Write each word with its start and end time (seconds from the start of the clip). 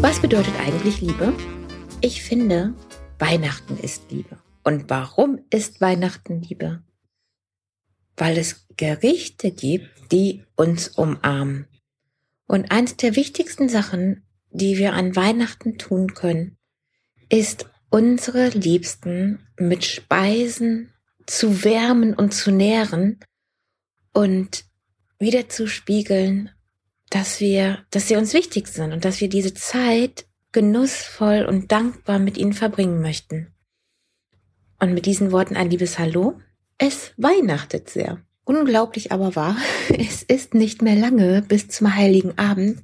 Was 0.00 0.20
bedeutet 0.20 0.54
eigentlich 0.60 1.00
Liebe? 1.00 1.32
Ich 2.00 2.22
finde, 2.22 2.74
Weihnachten 3.18 3.78
ist 3.78 4.10
Liebe. 4.10 4.38
Und 4.62 4.90
warum 4.90 5.40
ist 5.50 5.80
Weihnachten 5.80 6.42
Liebe? 6.42 6.82
Weil 8.16 8.36
es 8.36 8.66
Gerichte 8.76 9.50
gibt, 9.50 10.12
die 10.12 10.44
uns 10.54 10.88
umarmen. 10.88 11.66
Und 12.46 12.70
eins 12.70 12.96
der 12.96 13.16
wichtigsten 13.16 13.68
Sachen, 13.68 14.22
die 14.50 14.76
wir 14.76 14.92
an 14.92 15.16
Weihnachten 15.16 15.78
tun 15.78 16.14
können, 16.14 16.58
ist 17.28 17.68
unsere 17.88 18.50
Liebsten 18.50 19.46
mit 19.58 19.84
Speisen 19.84 20.92
zu 21.26 21.64
wärmen 21.64 22.14
und 22.14 22.34
zu 22.34 22.50
nähren 22.50 23.20
und 24.12 24.64
wieder 25.18 25.48
zu 25.48 25.66
spiegeln, 25.66 26.50
dass 27.10 27.40
wir, 27.40 27.84
dass 27.90 28.08
sie 28.08 28.16
uns 28.16 28.34
wichtig 28.34 28.68
sind 28.68 28.92
und 28.92 29.04
dass 29.04 29.20
wir 29.20 29.28
diese 29.28 29.54
Zeit 29.54 30.26
genussvoll 30.52 31.44
und 31.44 31.70
dankbar 31.70 32.18
mit 32.18 32.38
ihnen 32.38 32.52
verbringen 32.52 33.00
möchten. 33.00 33.52
Und 34.80 34.94
mit 34.94 35.06
diesen 35.06 35.32
Worten 35.32 35.56
ein 35.56 35.70
liebes 35.70 35.98
Hallo. 35.98 36.40
Es 36.78 37.12
weihnachtet 37.16 37.88
sehr. 37.88 38.22
Unglaublich 38.44 39.12
aber 39.12 39.34
wahr, 39.36 39.56
es 39.88 40.22
ist 40.22 40.54
nicht 40.54 40.82
mehr 40.82 40.96
lange 40.96 41.42
bis 41.42 41.68
zum 41.68 41.94
heiligen 41.94 42.38
Abend. 42.38 42.82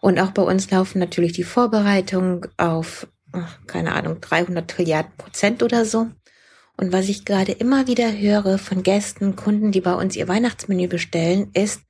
Und 0.00 0.18
auch 0.20 0.30
bei 0.30 0.42
uns 0.42 0.70
laufen 0.70 0.98
natürlich 0.98 1.32
die 1.32 1.44
Vorbereitungen 1.44 2.46
auf, 2.56 3.08
keine 3.66 3.94
Ahnung, 3.94 4.20
300 4.20 4.70
Trilliarden 4.70 5.12
Prozent 5.16 5.62
oder 5.62 5.84
so. 5.84 6.08
Und 6.76 6.92
was 6.92 7.08
ich 7.08 7.24
gerade 7.24 7.52
immer 7.52 7.86
wieder 7.86 8.16
höre 8.16 8.58
von 8.58 8.82
Gästen, 8.82 9.36
Kunden, 9.36 9.72
die 9.72 9.80
bei 9.80 9.94
uns 9.94 10.14
ihr 10.16 10.28
Weihnachtsmenü 10.28 10.88
bestellen, 10.88 11.50
ist, 11.54 11.80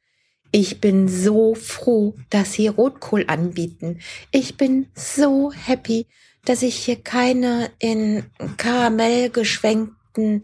ich 0.51 0.81
bin 0.81 1.09
so 1.09 1.55
froh, 1.55 2.15
dass 2.31 2.55
Sie 2.55 2.69
Rotkohl 2.69 3.25
anbieten. 3.27 4.01
Ich 4.31 4.57
bin 4.57 4.89
so 4.95 5.53
happy, 5.53 6.07
dass 6.45 6.63
ich 6.63 6.77
hier 6.77 6.97
keine 6.97 7.71
in 7.79 8.25
Karamell 8.57 9.31
geschwenkten 9.31 10.43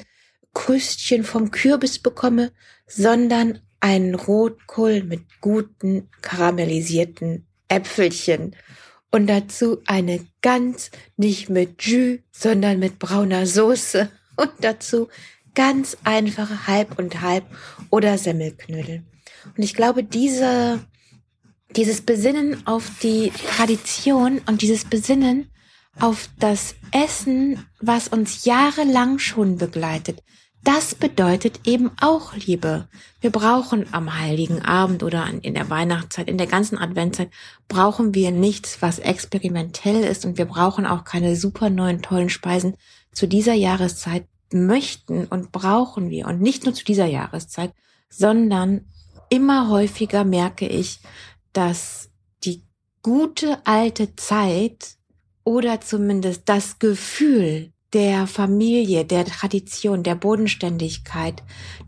Krüstchen 0.54 1.24
vom 1.24 1.50
Kürbis 1.50 1.98
bekomme, 1.98 2.52
sondern 2.86 3.60
einen 3.80 4.14
Rotkohl 4.14 5.02
mit 5.02 5.22
guten 5.40 6.08
karamellisierten 6.20 7.46
Äpfelchen. 7.68 8.54
Und 9.10 9.26
dazu 9.28 9.82
eine 9.86 10.24
ganz 10.40 10.90
nicht 11.16 11.48
mit 11.48 11.82
Jus, 11.82 12.18
sondern 12.30 12.78
mit 12.78 12.98
brauner 12.98 13.46
Soße. 13.46 14.10
Und 14.36 14.52
dazu 14.60 15.08
ganz 15.54 15.96
einfache 16.04 16.66
Halb 16.66 16.98
und 16.98 17.20
Halb 17.20 17.44
oder 17.90 18.16
Semmelknödel. 18.18 19.04
Und 19.56 19.62
ich 19.62 19.74
glaube, 19.74 20.04
diese, 20.04 20.80
dieses 21.76 22.02
Besinnen 22.02 22.66
auf 22.66 22.90
die 23.02 23.32
Tradition 23.56 24.40
und 24.46 24.62
dieses 24.62 24.84
Besinnen 24.84 25.50
auf 26.00 26.28
das 26.38 26.74
Essen, 26.92 27.66
was 27.80 28.08
uns 28.08 28.44
jahrelang 28.44 29.18
schon 29.18 29.58
begleitet, 29.58 30.22
das 30.64 30.94
bedeutet 30.94 31.66
eben 31.66 31.90
auch 32.00 32.34
Liebe. 32.34 32.88
Wir 33.20 33.30
brauchen 33.30 33.86
am 33.92 34.20
heiligen 34.20 34.62
Abend 34.62 35.02
oder 35.02 35.26
in 35.42 35.54
der 35.54 35.68
Weihnachtszeit, 35.70 36.28
in 36.28 36.38
der 36.38 36.46
ganzen 36.46 36.78
Adventzeit, 36.78 37.30
brauchen 37.66 38.14
wir 38.14 38.30
nichts, 38.30 38.80
was 38.80 39.00
experimentell 39.00 40.04
ist 40.04 40.24
und 40.24 40.38
wir 40.38 40.44
brauchen 40.44 40.86
auch 40.86 41.02
keine 41.02 41.34
super 41.34 41.68
neuen 41.68 42.00
tollen 42.00 42.30
Speisen. 42.30 42.76
Zu 43.12 43.26
dieser 43.26 43.54
Jahreszeit 43.54 44.26
möchten 44.52 45.24
und 45.24 45.50
brauchen 45.50 46.10
wir 46.10 46.26
und 46.26 46.40
nicht 46.40 46.64
nur 46.64 46.74
zu 46.74 46.84
dieser 46.84 47.06
Jahreszeit, 47.06 47.72
sondern 48.08 48.86
immer 49.32 49.70
häufiger 49.70 50.24
merke 50.24 50.68
ich, 50.68 51.00
dass 51.54 52.10
die 52.44 52.62
gute 53.02 53.66
alte 53.66 54.14
Zeit 54.14 54.98
oder 55.42 55.80
zumindest 55.80 56.42
das 56.50 56.78
Gefühl 56.78 57.72
der 57.94 58.26
Familie, 58.26 59.06
der 59.06 59.24
Tradition, 59.24 60.02
der 60.02 60.16
Bodenständigkeit, 60.16 61.42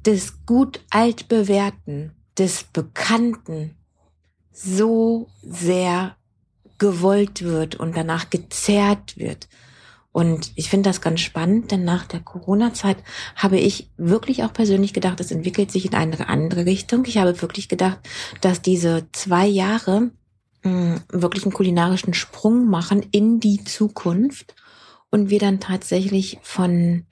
des 0.06 0.46
gut 0.46 0.80
altbewährten, 0.88 2.12
des 2.38 2.64
Bekannten 2.64 3.76
so 4.50 5.28
sehr 5.42 6.16
gewollt 6.78 7.42
wird 7.42 7.74
und 7.76 7.94
danach 7.94 8.30
gezerrt 8.30 9.18
wird. 9.18 9.48
Und 10.14 10.52
ich 10.54 10.70
finde 10.70 10.88
das 10.88 11.00
ganz 11.00 11.22
spannend, 11.22 11.72
denn 11.72 11.82
nach 11.82 12.06
der 12.06 12.20
Corona-Zeit 12.20 12.98
habe 13.34 13.58
ich 13.58 13.90
wirklich 13.96 14.44
auch 14.44 14.52
persönlich 14.52 14.92
gedacht, 14.92 15.18
es 15.18 15.32
entwickelt 15.32 15.72
sich 15.72 15.86
in 15.86 15.94
eine 15.94 16.28
andere 16.28 16.66
Richtung. 16.66 17.04
Ich 17.06 17.18
habe 17.18 17.42
wirklich 17.42 17.68
gedacht, 17.68 17.98
dass 18.40 18.62
diese 18.62 19.08
zwei 19.10 19.44
Jahre 19.44 20.12
mh, 20.62 21.00
wirklich 21.10 21.42
einen 21.42 21.52
kulinarischen 21.52 22.14
Sprung 22.14 22.68
machen 22.70 23.04
in 23.10 23.40
die 23.40 23.64
Zukunft 23.64 24.54
und 25.10 25.30
wir 25.30 25.40
dann 25.40 25.58
tatsächlich 25.58 26.38
von 26.42 27.06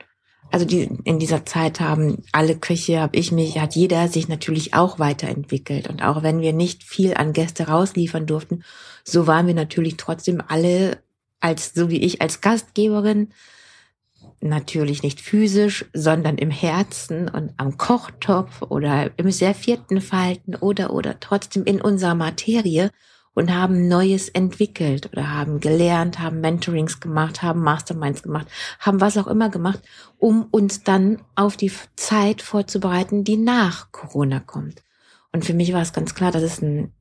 also 0.53 0.65
die, 0.65 0.89
in 1.03 1.19
dieser 1.19 1.45
Zeit 1.45 1.81
haben 1.81 2.23
alle 2.31 2.57
Küche, 2.57 3.01
habe 3.01 3.17
ich 3.17 3.33
mich, 3.33 3.59
hat 3.59 3.75
jeder 3.75 4.07
sich 4.07 4.29
natürlich 4.29 4.75
auch 4.75 5.01
weiterentwickelt. 5.01 5.89
Und 5.89 6.05
auch 6.05 6.23
wenn 6.23 6.41
wir 6.41 6.53
nicht 6.53 6.85
viel 6.85 7.15
an 7.15 7.33
Gäste 7.33 7.67
rausliefern 7.67 8.27
durften, 8.27 8.63
so 9.03 9.27
waren 9.27 9.49
wir 9.49 9.55
natürlich 9.55 9.97
trotzdem 9.97 10.41
alle 10.47 11.03
als, 11.43 11.75
so 11.75 11.91
wie 11.91 12.03
ich 12.03 12.23
als 12.23 12.41
Gastgeberin, 12.41 13.29
natürlich 14.41 15.03
nicht 15.03 15.21
physisch, 15.21 15.85
sondern 15.93 16.37
im 16.37 16.51
Herzen 16.51 17.29
und 17.29 17.53
am 17.57 17.79
Kochtopf 17.79 18.63
oder 18.63 19.11
im 19.17 19.31
servierten 19.31 20.01
Falten 20.01 20.57
oder, 20.57 20.93
oder 20.93 21.21
trotzdem 21.21 21.65
in 21.65 21.81
unserer 21.81 22.15
Materie 22.15 22.91
und 23.35 23.55
haben 23.55 23.89
Neues 23.89 24.29
entwickelt 24.29 25.09
oder 25.13 25.31
haben 25.31 25.61
gelernt, 25.61 26.19
haben 26.19 26.41
Mentorings 26.41 27.01
gemacht, 27.01 27.43
haben 27.43 27.63
Masterminds 27.63 28.23
gemacht, 28.23 28.47
haben 28.79 29.01
was 29.01 29.17
auch 29.17 29.27
immer 29.27 29.49
gemacht, 29.49 29.81
um 30.19 30.47
uns 30.51 30.83
dann 30.83 31.23
auf 31.35 31.57
die 31.57 31.73
Zeit 31.97 32.43
vorzubereiten, 32.43 33.25
die 33.25 33.37
nach 33.37 33.91
Corona 33.93 34.41
kommt. 34.41 34.83
Und 35.33 35.45
für 35.45 35.55
mich 35.55 35.73
war 35.73 35.81
es 35.81 35.95
ganz 35.95 36.15
klar, 36.15 36.31
dass 36.31 36.43
es 36.43 36.61
ein 36.61 36.93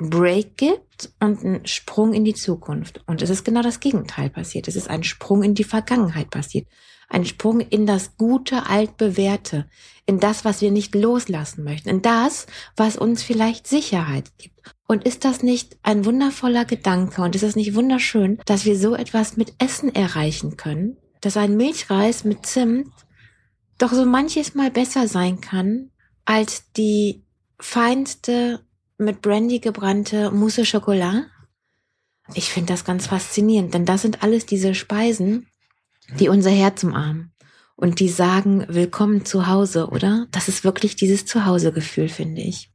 Break 0.00 0.56
gibt 0.56 1.12
und 1.20 1.44
einen 1.44 1.66
Sprung 1.66 2.14
in 2.14 2.24
die 2.24 2.34
Zukunft. 2.34 3.02
Und 3.06 3.20
es 3.20 3.30
ist 3.30 3.44
genau 3.44 3.62
das 3.62 3.80
Gegenteil 3.80 4.30
passiert. 4.30 4.66
Es 4.66 4.76
ist 4.76 4.88
ein 4.88 5.04
Sprung 5.04 5.42
in 5.42 5.54
die 5.54 5.64
Vergangenheit 5.64 6.30
passiert. 6.30 6.66
Ein 7.08 7.26
Sprung 7.26 7.60
in 7.60 7.86
das 7.86 8.16
gute, 8.16 8.66
altbewährte, 8.66 9.68
in 10.06 10.20
das, 10.20 10.44
was 10.44 10.60
wir 10.60 10.70
nicht 10.70 10.94
loslassen 10.94 11.64
möchten, 11.64 11.88
in 11.88 12.02
das, 12.02 12.46
was 12.76 12.96
uns 12.96 13.22
vielleicht 13.22 13.66
Sicherheit 13.66 14.30
gibt. 14.38 14.74
Und 14.86 15.04
ist 15.04 15.24
das 15.24 15.42
nicht 15.42 15.76
ein 15.82 16.04
wundervoller 16.04 16.64
Gedanke 16.64 17.22
und 17.22 17.34
ist 17.34 17.42
es 17.42 17.56
nicht 17.56 17.74
wunderschön, 17.74 18.40
dass 18.46 18.64
wir 18.64 18.78
so 18.78 18.94
etwas 18.94 19.36
mit 19.36 19.54
Essen 19.58 19.94
erreichen 19.94 20.56
können? 20.56 20.96
Dass 21.20 21.36
ein 21.36 21.56
Milchreis 21.56 22.24
mit 22.24 22.46
Zimt 22.46 22.88
doch 23.76 23.92
so 23.92 24.04
manches 24.06 24.54
Mal 24.54 24.70
besser 24.70 25.08
sein 25.08 25.40
kann 25.40 25.90
als 26.24 26.70
die 26.72 27.24
feinste 27.58 28.60
mit 29.00 29.22
Brandy 29.22 29.58
gebrannte 29.60 30.30
Mousse 30.30 30.64
Chocolat. 30.64 31.24
Ich 32.34 32.50
finde 32.50 32.72
das 32.72 32.84
ganz 32.84 33.06
faszinierend, 33.06 33.74
denn 33.74 33.86
das 33.86 34.02
sind 34.02 34.22
alles 34.22 34.46
diese 34.46 34.74
Speisen, 34.74 35.48
die 36.18 36.28
unser 36.28 36.50
Herz 36.50 36.84
umarmen 36.84 37.32
und 37.76 37.98
die 37.98 38.08
sagen, 38.08 38.66
willkommen 38.68 39.24
zu 39.24 39.46
Hause, 39.46 39.88
oder? 39.88 40.26
Das 40.30 40.48
ist 40.48 40.64
wirklich 40.64 40.96
dieses 40.96 41.24
Zuhausegefühl, 41.24 42.08
finde 42.08 42.42
ich. 42.42 42.70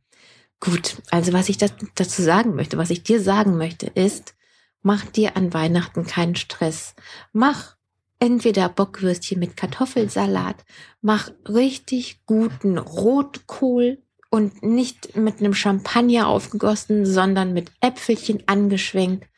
Gut, 0.59 0.97
also 1.11 1.31
was 1.31 1.47
ich 1.47 1.57
dazu 1.57 2.21
sagen 2.21 2.55
möchte, 2.55 2.77
was 2.77 2.89
ich 2.89 3.03
dir 3.03 3.21
sagen 3.21 3.57
möchte, 3.57 3.85
ist, 3.85 4.35
mach 4.81 5.05
dir 5.05 5.37
an 5.37 5.53
Weihnachten 5.53 6.05
keinen 6.05 6.35
Stress. 6.35 6.95
Mach 7.33 7.75
entweder 8.19 8.67
Bockwürstchen 8.69 9.39
mit 9.39 9.55
Kartoffelsalat, 9.55 10.65
mach 11.01 11.29
richtig 11.47 12.21
guten 12.25 12.77
Rotkohl 12.77 14.01
und 14.35 14.63
nicht 14.63 15.15
mit 15.15 15.39
einem 15.39 15.53
Champagner 15.53 16.27
aufgegossen, 16.27 17.05
sondern 17.05 17.53
mit 17.53 17.71
Äpfelchen 17.79 18.43
angeschwenkt 18.47 19.29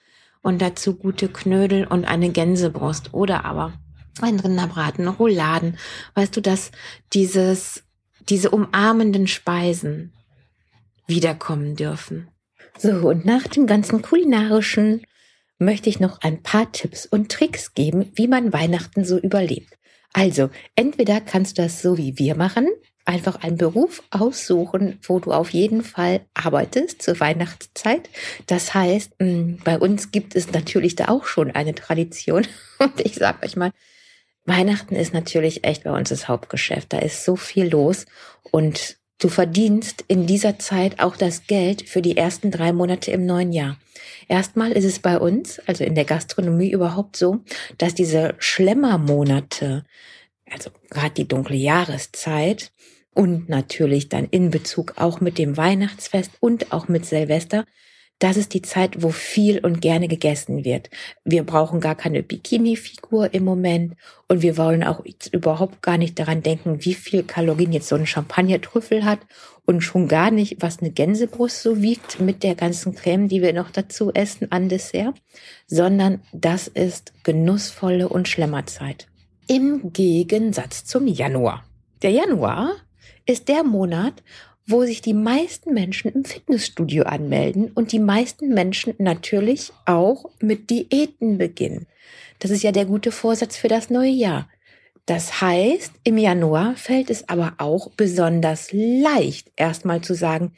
und 0.41 0.59
dazu 0.59 0.95
gute 0.95 1.29
Knödel 1.29 1.85
und 1.85 2.05
eine 2.05 2.31
Gänsebrust 2.31 3.13
oder 3.13 3.45
aber 3.45 3.73
ein 4.21 4.39
Rinderbraten, 4.39 5.07
Rouladen. 5.07 5.77
Weißt 6.15 6.35
du, 6.35 6.41
dass 6.41 6.71
dieses, 7.13 7.83
diese 8.27 8.49
umarmenden 8.49 9.27
Speisen 9.27 10.13
wiederkommen 11.05 11.75
dürfen. 11.75 12.29
So, 12.79 13.07
und 13.07 13.23
nach 13.23 13.43
dem 13.43 13.67
ganzen 13.67 14.01
kulinarischen 14.01 15.05
möchte 15.59 15.89
ich 15.89 15.99
noch 15.99 16.21
ein 16.21 16.41
paar 16.41 16.71
Tipps 16.71 17.05
und 17.05 17.31
Tricks 17.31 17.75
geben, 17.75 18.11
wie 18.15 18.27
man 18.27 18.51
Weihnachten 18.51 19.05
so 19.05 19.19
überlebt. 19.19 19.77
Also, 20.13 20.49
entweder 20.75 21.21
kannst 21.21 21.59
du 21.59 21.61
das 21.61 21.83
so 21.83 21.99
wie 21.99 22.17
wir 22.17 22.35
machen, 22.35 22.67
einfach 23.07 23.41
einen 23.41 23.57
Beruf 23.57 24.03
aussuchen, 24.11 24.99
wo 25.03 25.19
du 25.19 25.31
auf 25.31 25.49
jeden 25.51 25.83
Fall 25.83 26.21
arbeitest 26.33 27.01
zur 27.01 27.19
Weihnachtszeit. 27.19 28.09
Das 28.47 28.73
heißt, 28.73 29.19
mm, 29.19 29.55
bei 29.63 29.79
uns 29.79 30.11
gibt 30.11 30.35
es 30.35 30.51
natürlich 30.51 30.95
da 30.95 31.07
auch 31.07 31.25
schon 31.25 31.51
eine 31.51 31.73
Tradition. 31.73 32.45
Und 32.79 32.99
ich 32.99 33.15
sage 33.15 33.45
euch 33.45 33.55
mal, 33.55 33.71
Weihnachten 34.45 34.95
ist 34.95 35.13
natürlich 35.13 35.63
echt 35.63 35.83
bei 35.83 35.91
uns 35.91 36.09
das 36.09 36.27
Hauptgeschäft. 36.27 36.93
Da 36.93 36.99
ist 36.99 37.25
so 37.25 37.35
viel 37.35 37.69
los 37.69 38.05
und 38.51 38.97
Du 39.19 39.29
verdienst 39.29 40.03
in 40.07 40.27
dieser 40.27 40.59
Zeit 40.59 40.99
auch 40.99 41.17
das 41.17 41.47
Geld 41.47 41.89
für 41.89 42.03
die 42.03 42.17
ersten 42.17 42.51
drei 42.51 42.71
Monate 42.71 43.09
im 43.09 43.25
neuen 43.25 43.51
Jahr. 43.51 43.79
Erstmal 44.27 44.71
ist 44.73 44.85
es 44.85 44.99
bei 44.99 45.17
uns, 45.17 45.59
also 45.65 45.83
in 45.83 45.95
der 45.95 46.05
Gastronomie 46.05 46.69
überhaupt 46.69 47.17
so, 47.17 47.39
dass 47.79 47.95
diese 47.95 48.35
Schlemmermonate, 48.37 49.85
also 50.51 50.69
gerade 50.91 51.15
die 51.15 51.27
dunkle 51.27 51.55
Jahreszeit 51.55 52.71
und 53.17 53.49
natürlich 53.49 54.09
dann 54.09 54.25
in 54.29 54.51
Bezug 54.51 54.93
auch 54.97 55.21
mit 55.21 55.39
dem 55.39 55.57
Weihnachtsfest 55.57 56.31
und 56.39 56.71
auch 56.71 56.87
mit 56.87 57.03
Silvester, 57.03 57.65
das 58.19 58.37
ist 58.37 58.53
die 58.53 58.61
Zeit, 58.61 59.01
wo 59.01 59.09
viel 59.09 59.59
und 59.59 59.81
gerne 59.81 60.07
gegessen 60.07 60.63
wird. 60.63 60.91
Wir 61.23 61.43
brauchen 61.43 61.79
gar 61.79 61.95
keine 61.95 62.21
Bikini-Figur 62.21 63.33
im 63.33 63.43
Moment 63.43 63.95
und 64.27 64.43
wir 64.43 64.55
wollen 64.57 64.83
auch 64.83 65.03
überhaupt 65.31 65.81
gar 65.81 65.97
nicht 65.97 66.19
daran 66.19 66.43
denken, 66.43 66.85
wie 66.85 66.93
viel 66.93 67.23
Kalorien 67.23 67.73
jetzt 67.73 67.87
so 67.87 67.95
ein 67.95 68.05
Champagner-Trüffel 68.05 69.03
hat 69.03 69.19
und 69.65 69.81
schon 69.81 70.07
gar 70.07 70.29
nicht, 70.29 70.61
was 70.61 70.79
eine 70.79 70.91
Gänsebrust 70.91 71.63
so 71.63 71.81
wiegt 71.81 72.19
mit 72.19 72.43
der 72.43 72.53
ganzen 72.53 72.93
Creme, 72.93 73.27
die 73.27 73.41
wir 73.41 73.53
noch 73.53 73.71
dazu 73.71 74.11
essen 74.13 74.51
an 74.51 74.69
Dessert, 74.69 75.15
sondern 75.65 76.21
das 76.33 76.67
ist 76.67 77.13
genussvolle 77.23 78.09
und 78.09 78.27
Schlemmerzeit. 78.27 79.07
Im 79.47 79.91
Gegensatz 79.91 80.85
zum 80.85 81.07
Januar. 81.07 81.63
Der 82.03 82.11
Januar 82.11 82.75
ist 83.25 83.47
der 83.47 83.63
Monat, 83.63 84.23
wo 84.67 84.83
sich 84.83 85.01
die 85.01 85.13
meisten 85.13 85.73
Menschen 85.73 86.11
im 86.11 86.25
Fitnessstudio 86.25 87.03
anmelden 87.03 87.71
und 87.71 87.93
die 87.93 87.99
meisten 87.99 88.53
Menschen 88.53 88.93
natürlich 88.97 89.71
auch 89.85 90.25
mit 90.41 90.69
Diäten 90.69 91.37
beginnen. 91.37 91.87
Das 92.39 92.51
ist 92.51 92.63
ja 92.63 92.71
der 92.71 92.85
gute 92.85 93.11
Vorsatz 93.11 93.55
für 93.55 93.69
das 93.69 93.89
neue 93.89 94.11
Jahr. 94.11 94.49
Das 95.05 95.39
heißt, 95.41 95.93
im 96.03 96.17
Januar 96.17 96.75
fällt 96.75 97.09
es 97.09 97.29
aber 97.29 97.53
auch 97.59 97.91
besonders 97.91 98.69
leicht, 98.73 99.49
erstmal 99.55 100.01
zu 100.01 100.13
sagen, 100.13 100.51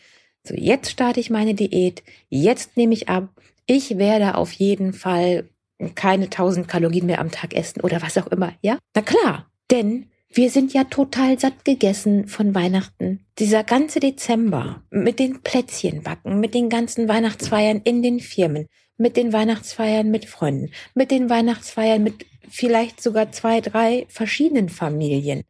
so 0.43 0.55
jetzt 0.55 0.89
starte 0.89 1.19
ich 1.19 1.29
meine 1.29 1.53
Diät, 1.53 2.01
jetzt 2.29 2.75
nehme 2.75 2.95
ich 2.95 3.09
ab, 3.09 3.29
ich 3.67 3.99
werde 3.99 4.35
auf 4.35 4.51
jeden 4.53 4.93
Fall 4.93 5.47
keine 5.93 6.25
1000 6.25 6.67
Kalorien 6.67 7.05
mehr 7.05 7.19
am 7.19 7.29
Tag 7.29 7.53
essen 7.53 7.81
oder 7.81 8.01
was 8.01 8.17
auch 8.17 8.27
immer, 8.27 8.53
ja? 8.61 8.79
Na 8.95 9.03
klar, 9.03 9.51
denn 9.69 10.07
wir 10.31 10.51
sind 10.51 10.73
ja 10.73 10.83
total 10.83 11.39
satt 11.39 11.65
gegessen 11.65 12.27
von 12.27 12.53
Weihnachten. 12.53 13.25
Dieser 13.39 13.63
ganze 13.63 13.99
Dezember 13.99 14.83
mit 14.91 15.17
den 15.17 15.41
Plätzchenbacken, 15.41 16.39
mit 16.39 16.53
den 16.53 16.69
ganzen 16.69 17.07
Weihnachtsfeiern 17.07 17.81
in 17.83 18.03
den 18.03 18.19
Firmen, 18.19 18.67
mit 18.97 19.17
den 19.17 19.33
Weihnachtsfeiern 19.33 20.11
mit 20.11 20.25
Freunden, 20.25 20.71
mit 20.93 21.09
den 21.09 21.29
Weihnachtsfeiern 21.29 22.03
mit 22.03 22.27
vielleicht 22.47 23.01
sogar 23.01 23.31
zwei, 23.31 23.59
drei 23.61 24.05
verschiedenen 24.09 24.69
Familien. 24.69 25.43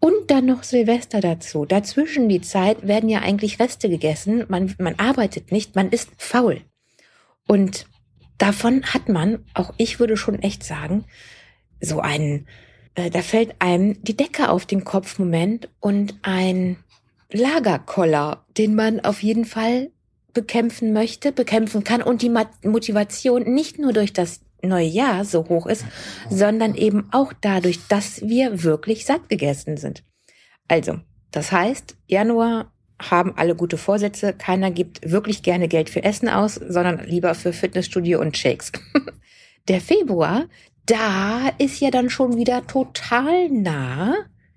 Und 0.00 0.30
dann 0.30 0.46
noch 0.46 0.64
Silvester 0.64 1.20
dazu. 1.20 1.66
Dazwischen 1.66 2.28
die 2.28 2.40
Zeit 2.40 2.86
werden 2.86 3.10
ja 3.10 3.20
eigentlich 3.20 3.60
Reste 3.60 3.88
gegessen. 3.88 4.44
Man, 4.48 4.74
man 4.78 4.94
arbeitet 4.96 5.52
nicht, 5.52 5.76
man 5.76 5.90
ist 5.90 6.10
faul. 6.16 6.62
Und 7.46 7.86
davon 8.38 8.82
hat 8.84 9.08
man, 9.08 9.44
auch 9.54 9.74
ich 9.76 10.00
würde 10.00 10.16
schon 10.16 10.40
echt 10.40 10.64
sagen, 10.64 11.04
so 11.80 12.00
einen 12.00 12.48
äh, 12.94 13.10
da 13.10 13.22
fällt 13.22 13.54
einem 13.60 14.02
die 14.02 14.16
Decke 14.16 14.50
auf 14.50 14.66
den 14.66 14.84
Kopf 14.84 15.18
Moment 15.18 15.68
und 15.80 16.14
ein 16.22 16.76
Lagerkoller, 17.32 18.44
den 18.58 18.74
man 18.74 19.00
auf 19.00 19.22
jeden 19.22 19.44
Fall 19.44 19.90
bekämpfen 20.32 20.92
möchte, 20.92 21.32
bekämpfen 21.32 21.84
kann 21.84 22.02
und 22.02 22.22
die 22.22 22.32
Motivation 22.62 23.42
nicht 23.42 23.78
nur 23.78 23.92
durch 23.92 24.12
das 24.12 24.40
neue 24.62 24.86
Jahr 24.86 25.24
so 25.24 25.48
hoch 25.48 25.66
ist, 25.66 25.84
sondern 26.28 26.74
eben 26.74 27.08
auch 27.12 27.32
dadurch, 27.40 27.86
dass 27.88 28.22
wir 28.22 28.62
wirklich 28.62 29.06
satt 29.06 29.28
gegessen 29.28 29.76
sind. 29.76 30.04
Also, 30.68 31.00
das 31.30 31.50
heißt, 31.52 31.96
Januar 32.06 32.72
haben 33.00 33.36
alle 33.36 33.54
gute 33.54 33.78
Vorsätze, 33.78 34.34
keiner 34.34 34.70
gibt 34.70 35.10
wirklich 35.10 35.42
gerne 35.42 35.68
Geld 35.68 35.88
für 35.88 36.04
Essen 36.04 36.28
aus, 36.28 36.54
sondern 36.54 37.04
lieber 37.06 37.34
für 37.34 37.52
Fitnessstudio 37.52 38.20
und 38.20 38.36
Shakes. 38.36 38.72
Der 39.68 39.80
Februar, 39.80 40.46
da 40.86 41.50
ist 41.58 41.80
ja 41.80 41.90
dann 41.90 42.10
schon 42.10 42.36
wieder 42.36 42.66
total 42.66 43.48
nah 43.48 44.14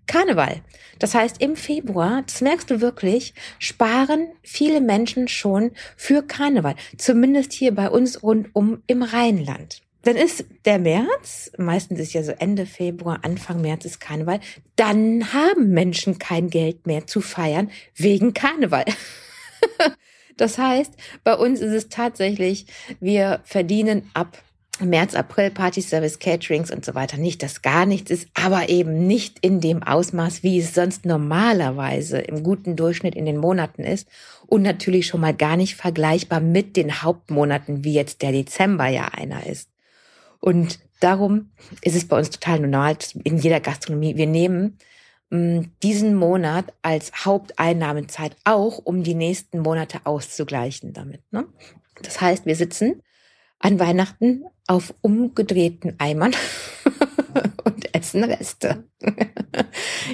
Karneval. 0.08 0.62
Das 1.00 1.16
heißt, 1.16 1.42
im 1.42 1.56
Februar, 1.56 2.24
das 2.25 2.42
merkst 2.42 2.70
du 2.70 2.81
wirklich, 2.81 3.34
sparen 3.60 4.28
viele 4.42 4.81
Menschen 4.81 5.28
schon 5.28 5.72
für 5.96 6.24
Karneval. 6.24 6.75
Zumindest 6.98 7.54
hier 7.54 7.74
bei 7.74 7.90
uns 7.90 8.22
rundum 8.22 8.84
im 8.88 9.04
Rheinland. 9.04 9.81
Dann 10.04 10.18
ist 10.18 10.46
der 10.66 10.80
März, 10.80 11.52
meistens 11.58 12.00
ist 12.00 12.14
ja 12.14 12.24
so 12.24 12.34
Ende 12.34 12.66
Februar, 12.66 13.20
Anfang 13.24 13.62
März 13.62 13.86
ist 13.86 14.02
Karneval. 14.02 14.42
Dann 14.75 15.31
haben 15.34 15.70
Menschen 15.70 16.20
kein 16.20 16.50
Geld 16.50 16.86
mehr 16.86 17.08
zu 17.08 17.22
feiern 17.22 17.72
wegen 17.96 18.34
Karneval. 18.34 18.84
das 20.38 20.58
heißt, 20.58 20.94
bei 21.24 21.36
uns 21.36 21.62
ist 21.62 21.72
es 21.72 21.88
tatsächlich, 21.88 22.66
wir 23.00 23.40
verdienen 23.46 24.10
ab 24.14 24.38
März, 24.80 25.14
April, 25.14 25.52
Party 25.52 25.81
Service, 25.81 26.18
Caterings 26.18 26.72
und 26.72 26.84
so 26.84 26.96
weiter. 26.96 27.18
Nicht, 27.18 27.44
dass 27.44 27.62
gar 27.62 27.86
nichts 27.86 28.10
ist, 28.10 28.28
aber 28.34 28.70
eben 28.70 29.06
nicht 29.06 29.38
in 29.42 29.62
dem 29.62 29.84
Ausmaß, 29.84 30.42
wie 30.42 30.60
es 30.60 30.74
sonst 30.74 31.06
normalerweise 31.06 32.18
im 32.18 32.44
guten 32.44 32.75
Durchschnitt 32.75 33.16
in 33.16 33.25
den 33.25 33.38
Monaten 33.38 33.84
ist. 33.84 34.08
Und 34.48 34.64
natürlich 34.64 35.08
schon 35.08 35.22
mal 35.22 35.34
gar 35.34 35.58
nicht 35.58 35.75
vergleichbar 35.75 36.40
mit 36.40 36.75
den 36.75 37.04
Hauptmonaten, 37.04 37.84
wie 37.84 37.94
jetzt 37.94 38.24
der 38.24 38.31
Dezember 38.31 38.88
ja 38.88 39.10
einer 39.10 39.46
ist. 39.46 39.70
Und 40.40 40.80
darum 41.00 41.52
ist 41.81 41.96
es 41.96 42.08
bei 42.08 42.18
uns 42.18 42.31
total 42.31 42.60
normal 42.60 42.98
in 43.24 43.38
jeder 43.38 43.60
Gastronomie. 43.60 44.18
Wir 44.18 44.28
nehmen 44.28 44.80
mm, 45.30 45.62
diesen 45.84 46.16
Monat 46.16 46.74
als 46.81 47.12
Haupteinnahmezeit 47.25 48.36
auch, 48.44 48.80
um 48.80 49.04
die 49.04 49.16
nächsten 49.16 49.60
Monate 49.60 50.02
auszugleichen 50.06 50.94
damit. 50.94 51.22
Ne? 51.31 51.46
Das 52.02 52.20
heißt, 52.20 52.48
wir 52.48 52.56
sitzen 52.56 53.02
an 53.63 53.80
Weihnachten 53.80 54.44
auf 54.68 54.94
umgedrehten 55.01 55.95
Eimern 55.98 56.36
und 57.63 57.95
essen 57.95 58.24
Reste. 58.25 58.83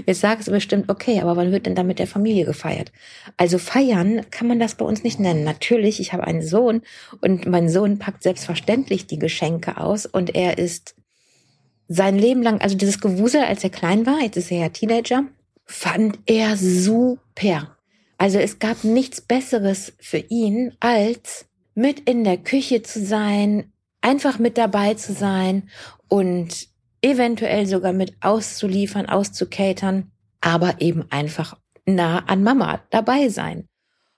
Jetzt 0.05 0.21
sagst 0.21 0.47
du 0.47 0.51
bestimmt, 0.51 0.89
okay, 0.89 1.19
aber 1.19 1.35
wann 1.35 1.51
wird 1.51 1.65
denn 1.65 1.75
da 1.75 1.81
mit 1.81 1.97
der 1.97 2.07
Familie 2.07 2.45
gefeiert? 2.45 2.91
Also 3.37 3.57
feiern 3.57 4.21
kann 4.29 4.47
man 4.47 4.59
das 4.59 4.75
bei 4.75 4.85
uns 4.85 5.03
nicht 5.03 5.19
nennen. 5.19 5.43
Natürlich, 5.43 5.99
ich 5.99 6.13
habe 6.13 6.25
einen 6.25 6.43
Sohn 6.43 6.81
und 7.21 7.47
mein 7.47 7.69
Sohn 7.69 7.97
packt 7.97 8.21
selbstverständlich 8.21 9.07
die 9.07 9.19
Geschenke 9.19 9.77
aus 9.77 10.05
und 10.05 10.35
er 10.35 10.59
ist 10.59 10.95
sein 11.87 12.19
Leben 12.19 12.43
lang, 12.43 12.61
also 12.61 12.77
dieses 12.77 13.01
Gewusel, 13.01 13.41
als 13.41 13.63
er 13.63 13.71
klein 13.71 14.05
war, 14.05 14.21
jetzt 14.21 14.37
ist 14.37 14.51
er 14.51 14.59
ja 14.59 14.69
Teenager, 14.69 15.23
fand 15.65 16.19
er 16.27 16.55
super. 16.55 17.77
Also 18.19 18.37
es 18.37 18.59
gab 18.59 18.83
nichts 18.83 19.21
Besseres 19.21 19.93
für 19.99 20.17
ihn, 20.17 20.73
als 20.79 21.48
mit 21.75 21.99
in 22.01 22.23
der 22.23 22.37
Küche 22.37 22.83
zu 22.83 23.03
sein, 23.03 23.71
einfach 24.01 24.39
mit 24.39 24.57
dabei 24.57 24.93
zu 24.95 25.13
sein 25.13 25.69
und 26.07 26.67
eventuell 27.01 27.65
sogar 27.65 27.93
mit 27.93 28.15
auszuliefern, 28.21 29.07
auszukatern, 29.07 30.11
aber 30.41 30.81
eben 30.81 31.05
einfach 31.11 31.57
nah 31.85 32.19
an 32.27 32.43
Mama 32.43 32.81
dabei 32.89 33.29
sein. 33.29 33.67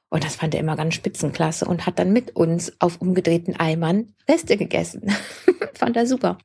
Und 0.09 0.25
das 0.25 0.35
fand 0.35 0.53
er 0.53 0.59
immer 0.59 0.75
ganz 0.75 0.95
spitzenklasse 0.95 1.65
und 1.65 1.85
hat 1.85 1.97
dann 1.97 2.11
mit 2.11 2.35
uns 2.35 2.73
auf 2.79 2.99
umgedrehten 2.99 3.55
Eimern 3.57 4.13
Reste 4.27 4.57
gegessen. 4.57 5.09
fand 5.73 5.95
er 5.95 6.05
super. 6.05 6.37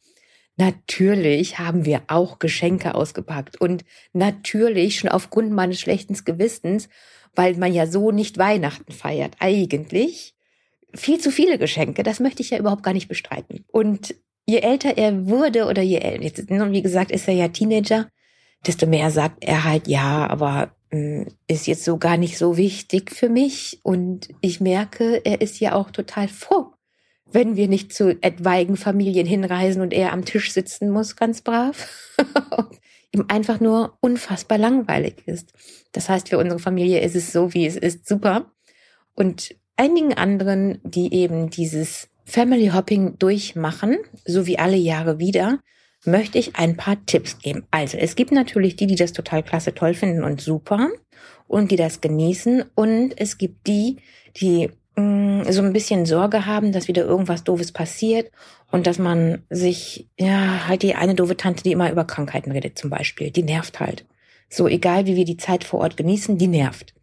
Natürlich 0.57 1.59
haben 1.59 1.85
wir 1.85 2.03
auch 2.07 2.39
Geschenke 2.39 2.95
ausgepackt 2.95 3.61
und 3.61 3.85
natürlich 4.13 4.99
schon 4.99 5.11
aufgrund 5.11 5.51
meines 5.51 5.81
schlechten 5.81 6.15
Gewissens, 6.25 6.89
weil 7.35 7.57
man 7.57 7.75
ja 7.75 7.87
so 7.87 8.13
nicht 8.13 8.39
Weihnachten 8.39 8.93
feiert. 8.93 9.35
Eigentlich 9.41 10.36
viel 10.97 11.19
zu 11.19 11.31
viele 11.31 11.59
Geschenke, 11.59 12.03
das 12.03 12.21
möchte 12.21 12.43
ich 12.43 12.51
ja 12.51 12.59
überhaupt 12.59 12.83
gar 12.83 12.93
nicht 12.93 13.09
bestreiten. 13.09 13.65
Und 13.71 14.15
je 14.47 14.59
älter 14.59 14.97
er 14.97 15.29
wurde 15.29 15.67
oder 15.67 15.83
je 15.83 15.99
älter, 15.99 16.71
wie 16.73 16.83
gesagt, 16.83 17.11
ist 17.11 17.29
er 17.29 17.35
ja 17.35 17.49
Teenager, 17.49 18.09
desto 18.67 18.87
mehr 18.87 19.11
sagt 19.11 19.45
er 19.45 19.65
halt, 19.65 19.89
ja, 19.89 20.27
aber 20.29 20.75
hm, 20.91 21.27
ist 21.47 21.67
jetzt 21.67 21.85
so 21.85 21.99
gar 21.99 22.17
nicht 22.17 22.39
so 22.39 22.57
wichtig 22.57 23.11
für 23.11 23.29
mich. 23.29 23.81
Und 23.83 24.29
ich 24.41 24.61
merke, 24.61 25.21
er 25.25 25.41
ist 25.41 25.61
ja 25.61 25.75
auch 25.75 25.91
total 25.91 26.29
froh, 26.29 26.73
wenn 27.31 27.57
wir 27.57 27.69
nicht 27.69 27.93
zu 27.93 28.21
etwaigen 28.23 28.77
Familien 28.77 29.27
hinreisen 29.27 29.83
und 29.83 29.93
er 29.93 30.13
am 30.13 30.25
Tisch 30.25 30.53
sitzen 30.53 30.91
muss, 30.91 31.17
ganz 31.17 31.43
brav. 31.43 31.89
ihm 33.17 33.25
einfach 33.29 33.61
nur 33.61 33.97
unfassbar 34.01 34.59
langweilig 34.59 35.23
ist. 35.27 35.53
Das 35.93 36.09
heißt, 36.09 36.29
für 36.29 36.39
unsere 36.39 36.59
Familie 36.59 37.01
ist 37.01 37.17
es 37.17 37.33
so, 37.33 37.55
wie 37.55 37.67
es 37.67 37.77
ist, 37.77 38.07
super. 38.07 38.53
Und 39.15 39.55
einigen 39.77 40.15
anderen, 40.15 40.81
die 40.83 41.13
eben 41.13 41.51
dieses 41.51 42.09
Family 42.25 42.69
Hopping 42.69 43.19
durchmachen, 43.19 43.99
so 44.25 44.47
wie 44.47 44.59
alle 44.59 44.77
Jahre 44.77 45.19
wieder, 45.19 45.61
möchte 46.05 46.39
ich 46.39 46.57
ein 46.57 46.77
paar 46.77 47.05
Tipps 47.07 47.39
geben. 47.39 47.67
Also 47.71 47.99
es 47.99 48.17
gibt 48.17 48.33
natürlich 48.33 48.77
die, 48.77 48.87
die 48.87 48.97
das 48.97 49.13
total 49.13 49.43
klasse 49.43 49.75
toll 49.75 49.95
finden 49.95 50.25
und 50.25 50.41
super 50.41 50.89
und 51.47 51.71
die 51.71 51.77
das 51.77 52.01
genießen 52.01 52.65
und 52.75 53.15
es 53.17 53.39
gibt 53.39 53.67
die, 53.67 53.99
die 54.37 54.71
mh, 54.97 55.03
mm, 55.03 55.53
so 55.53 55.63
ein 55.63 55.73
bisschen 55.73 56.07
Sorge 56.07 56.47
haben, 56.47 56.73
dass 56.73 56.89
wieder 56.89 57.05
irgendwas 57.05 57.45
Doofes 57.45 57.73
passiert 57.73 58.31
und 58.71 58.87
dass 58.87 58.99
man 58.99 59.43
sich, 59.51 60.09
ja, 60.19 60.67
halt 60.67 60.83
die 60.83 60.95
eine 60.95 61.15
doofe 61.15 61.37
Tante, 61.37 61.63
die 61.63 61.73
immer 61.73 61.91
über 61.91 62.05
Krankheiten 62.05 62.53
redet 62.53 62.79
zum 62.79 62.91
Beispiel, 62.91 63.31
die 63.31 63.43
nervt 63.43 63.81
halt. 63.81 64.05
So 64.49 64.69
egal 64.69 65.07
wie 65.07 65.17
wir 65.17 65.25
die 65.25 65.37
Zeit 65.37 65.65
vor 65.65 65.81
Ort 65.81 65.97
genießen, 65.97 66.39
die 66.39 66.49
nervt. 66.49 66.95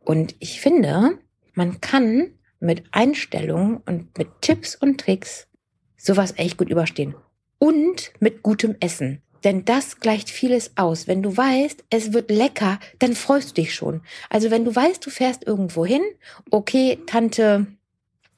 Und 0.00 0.34
ich 0.40 0.60
finde, 0.60 1.18
man 1.54 1.80
kann 1.80 2.32
mit 2.60 2.84
Einstellungen 2.92 3.78
und 3.78 4.16
mit 4.16 4.28
Tipps 4.40 4.76
und 4.76 5.00
Tricks 5.00 5.48
sowas 5.96 6.34
echt 6.36 6.56
gut 6.56 6.70
überstehen. 6.70 7.14
Und 7.58 8.12
mit 8.20 8.42
gutem 8.42 8.76
Essen. 8.80 9.22
Denn 9.44 9.64
das 9.64 9.98
gleicht 9.98 10.30
vieles 10.30 10.76
aus. 10.76 11.08
Wenn 11.08 11.22
du 11.22 11.36
weißt, 11.36 11.84
es 11.90 12.12
wird 12.12 12.30
lecker, 12.30 12.78
dann 12.98 13.14
freust 13.14 13.50
du 13.50 13.62
dich 13.62 13.74
schon. 13.74 14.02
Also 14.30 14.50
wenn 14.50 14.64
du 14.64 14.74
weißt, 14.74 15.04
du 15.04 15.10
fährst 15.10 15.44
irgendwo 15.44 15.84
hin, 15.84 16.02
okay, 16.50 16.98
Tante, 17.06 17.66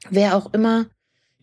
wer 0.09 0.35
auch 0.35 0.53
immer, 0.53 0.87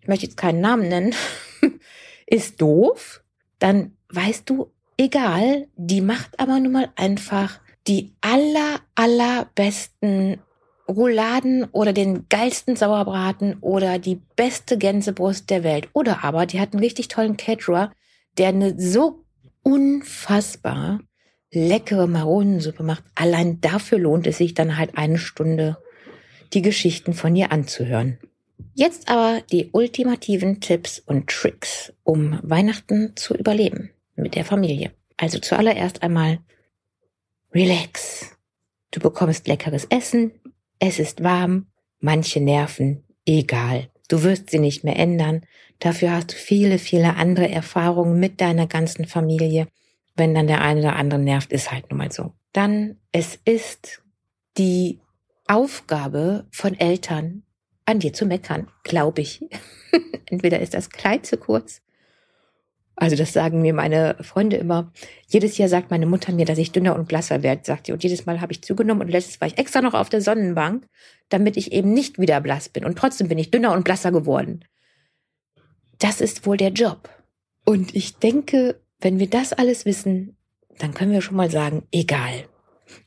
ich 0.00 0.08
möchte 0.08 0.26
jetzt 0.26 0.36
keinen 0.36 0.60
Namen 0.60 0.88
nennen, 0.88 1.14
ist 2.26 2.60
doof, 2.60 3.22
dann 3.60 3.96
weißt 4.08 4.50
du, 4.50 4.72
egal, 4.96 5.68
die 5.76 6.00
macht 6.00 6.38
aber 6.40 6.58
nun 6.58 6.72
mal 6.72 6.92
einfach 6.96 7.60
die 7.86 8.12
aller, 8.20 8.80
allerbesten 8.94 10.40
Rouladen 10.88 11.64
oder 11.72 11.92
den 11.92 12.28
geilsten 12.28 12.76
Sauerbraten 12.76 13.58
oder 13.60 13.98
die 13.98 14.20
beste 14.36 14.78
Gänsebrust 14.78 15.50
der 15.50 15.64
Welt. 15.64 15.88
Oder 15.92 16.24
aber 16.24 16.46
die 16.46 16.60
hat 16.60 16.72
einen 16.72 16.82
richtig 16.82 17.08
tollen 17.08 17.36
Caterer, 17.36 17.92
der 18.38 18.48
eine 18.48 18.78
so 18.78 19.24
unfassbar 19.62 21.00
leckere 21.52 22.06
Maronensuppe 22.06 22.82
macht. 22.82 23.04
Allein 23.14 23.60
dafür 23.60 23.98
lohnt 23.98 24.26
es 24.26 24.38
sich 24.38 24.54
dann 24.54 24.78
halt 24.78 24.96
eine 24.96 25.18
Stunde 25.18 25.78
die 26.52 26.62
Geschichten 26.62 27.14
von 27.14 27.34
ihr 27.36 27.52
anzuhören. 27.52 28.18
Jetzt 28.74 29.08
aber 29.08 29.42
die 29.50 29.70
ultimativen 29.72 30.60
Tipps 30.60 30.98
und 30.98 31.28
Tricks, 31.28 31.92
um 32.04 32.38
Weihnachten 32.42 33.16
zu 33.16 33.34
überleben 33.34 33.90
mit 34.16 34.34
der 34.34 34.44
Familie. 34.44 34.92
Also 35.16 35.38
zuallererst 35.38 36.02
einmal 36.02 36.38
relax. 37.54 38.36
Du 38.90 39.00
bekommst 39.00 39.46
leckeres 39.46 39.86
Essen, 39.86 40.32
es 40.84 40.98
ist 40.98 41.22
warm, 41.22 41.66
manche 42.00 42.40
Nerven, 42.40 43.04
egal. 43.24 43.88
Du 44.08 44.24
wirst 44.24 44.50
sie 44.50 44.58
nicht 44.58 44.82
mehr 44.82 44.98
ändern. 44.98 45.42
Dafür 45.78 46.10
hast 46.10 46.32
du 46.32 46.34
viele, 46.34 46.78
viele 46.78 47.14
andere 47.14 47.48
Erfahrungen 47.48 48.18
mit 48.18 48.40
deiner 48.40 48.66
ganzen 48.66 49.06
Familie. 49.06 49.68
Wenn 50.16 50.34
dann 50.34 50.48
der 50.48 50.60
eine 50.60 50.80
oder 50.80 50.96
andere 50.96 51.20
nervt, 51.20 51.52
ist 51.52 51.70
halt 51.70 51.88
nun 51.88 51.98
mal 51.98 52.10
so. 52.10 52.32
Dann, 52.52 52.96
es 53.12 53.38
ist 53.44 54.02
die 54.58 54.98
Aufgabe 55.46 56.48
von 56.50 56.74
Eltern, 56.76 57.44
an 57.84 58.00
dir 58.00 58.12
zu 58.12 58.26
meckern, 58.26 58.66
glaube 58.82 59.20
ich. 59.20 59.40
Entweder 60.26 60.58
ist 60.58 60.74
das 60.74 60.90
Kleid 60.90 61.26
zu 61.26 61.36
kurz 61.36 61.80
also 62.96 63.16
das 63.16 63.32
sagen 63.32 63.62
mir 63.62 63.72
meine 63.72 64.16
Freunde 64.20 64.56
immer. 64.56 64.92
Jedes 65.26 65.56
Jahr 65.58 65.68
sagt 65.68 65.90
meine 65.90 66.06
Mutter 66.06 66.32
mir, 66.32 66.44
dass 66.44 66.58
ich 66.58 66.72
dünner 66.72 66.94
und 66.94 67.08
blasser 67.08 67.42
werde, 67.42 67.64
sagt 67.64 67.86
sie. 67.86 67.92
Und 67.92 68.02
jedes 68.02 68.26
Mal 68.26 68.40
habe 68.40 68.52
ich 68.52 68.62
zugenommen 68.62 69.02
und 69.02 69.08
letztes 69.08 69.40
war 69.40 69.48
ich 69.48 69.58
extra 69.58 69.80
noch 69.80 69.94
auf 69.94 70.10
der 70.10 70.20
Sonnenbank, 70.20 70.86
damit 71.28 71.56
ich 71.56 71.72
eben 71.72 71.92
nicht 71.94 72.18
wieder 72.18 72.40
blass 72.40 72.68
bin. 72.68 72.84
Und 72.84 72.98
trotzdem 72.98 73.28
bin 73.28 73.38
ich 73.38 73.50
dünner 73.50 73.72
und 73.72 73.84
blasser 73.84 74.12
geworden. 74.12 74.64
Das 75.98 76.20
ist 76.20 76.46
wohl 76.46 76.56
der 76.56 76.70
Job. 76.70 77.08
Und 77.64 77.94
ich 77.94 78.16
denke, 78.16 78.80
wenn 79.00 79.18
wir 79.18 79.30
das 79.30 79.52
alles 79.52 79.86
wissen, 79.86 80.36
dann 80.78 80.94
können 80.94 81.12
wir 81.12 81.22
schon 81.22 81.36
mal 81.36 81.50
sagen, 81.50 81.84
egal. 81.92 82.44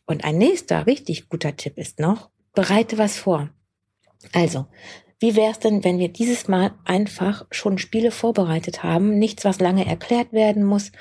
Und 0.05 0.23
ein 0.23 0.37
nächster 0.37 0.87
richtig 0.87 1.29
guter 1.29 1.55
Tipp 1.55 1.77
ist 1.77 1.99
noch, 1.99 2.29
bereite 2.53 2.97
was 2.97 3.17
vor. 3.17 3.49
Also, 4.33 4.67
wie 5.19 5.35
wäre 5.35 5.51
es 5.51 5.59
denn, 5.59 5.83
wenn 5.83 5.97
wir 5.97 6.09
dieses 6.09 6.47
Mal 6.47 6.73
einfach 6.83 7.45
schon 7.49 7.77
Spiele 7.77 8.11
vorbereitet 8.11 8.83
haben? 8.83 9.17
Nichts, 9.17 9.45
was 9.45 9.59
lange 9.59 9.85
erklärt 9.85 10.33
werden 10.33 10.63
muss. 10.63 10.91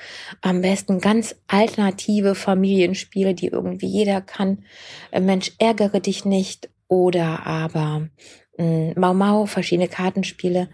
Am 0.41 0.61
besten 0.61 0.99
ganz 1.01 1.35
alternative 1.47 2.33
Familienspiele, 2.33 3.33
die 3.33 3.47
irgendwie 3.47 3.87
jeder 3.87 4.21
kann. 4.21 4.63
Äh, 5.11 5.19
Mensch, 5.19 5.51
ärgere 5.59 5.99
dich 5.99 6.23
nicht. 6.23 6.69
Oder 6.87 7.45
aber 7.45 8.09
hm, 8.57 8.93
Mau 8.95 9.13
Mau, 9.13 9.45
verschiedene 9.47 9.89
Kartenspiele. 9.89 10.69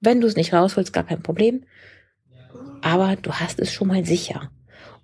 Wenn 0.00 0.20
du 0.20 0.26
es 0.26 0.36
nicht 0.36 0.54
rausholst, 0.54 0.92
gar 0.92 1.04
kein 1.04 1.22
Problem. 1.22 1.64
Aber 2.80 3.16
du 3.16 3.32
hast 3.32 3.60
es 3.60 3.72
schon 3.72 3.88
mal 3.88 4.04
sicher. 4.04 4.50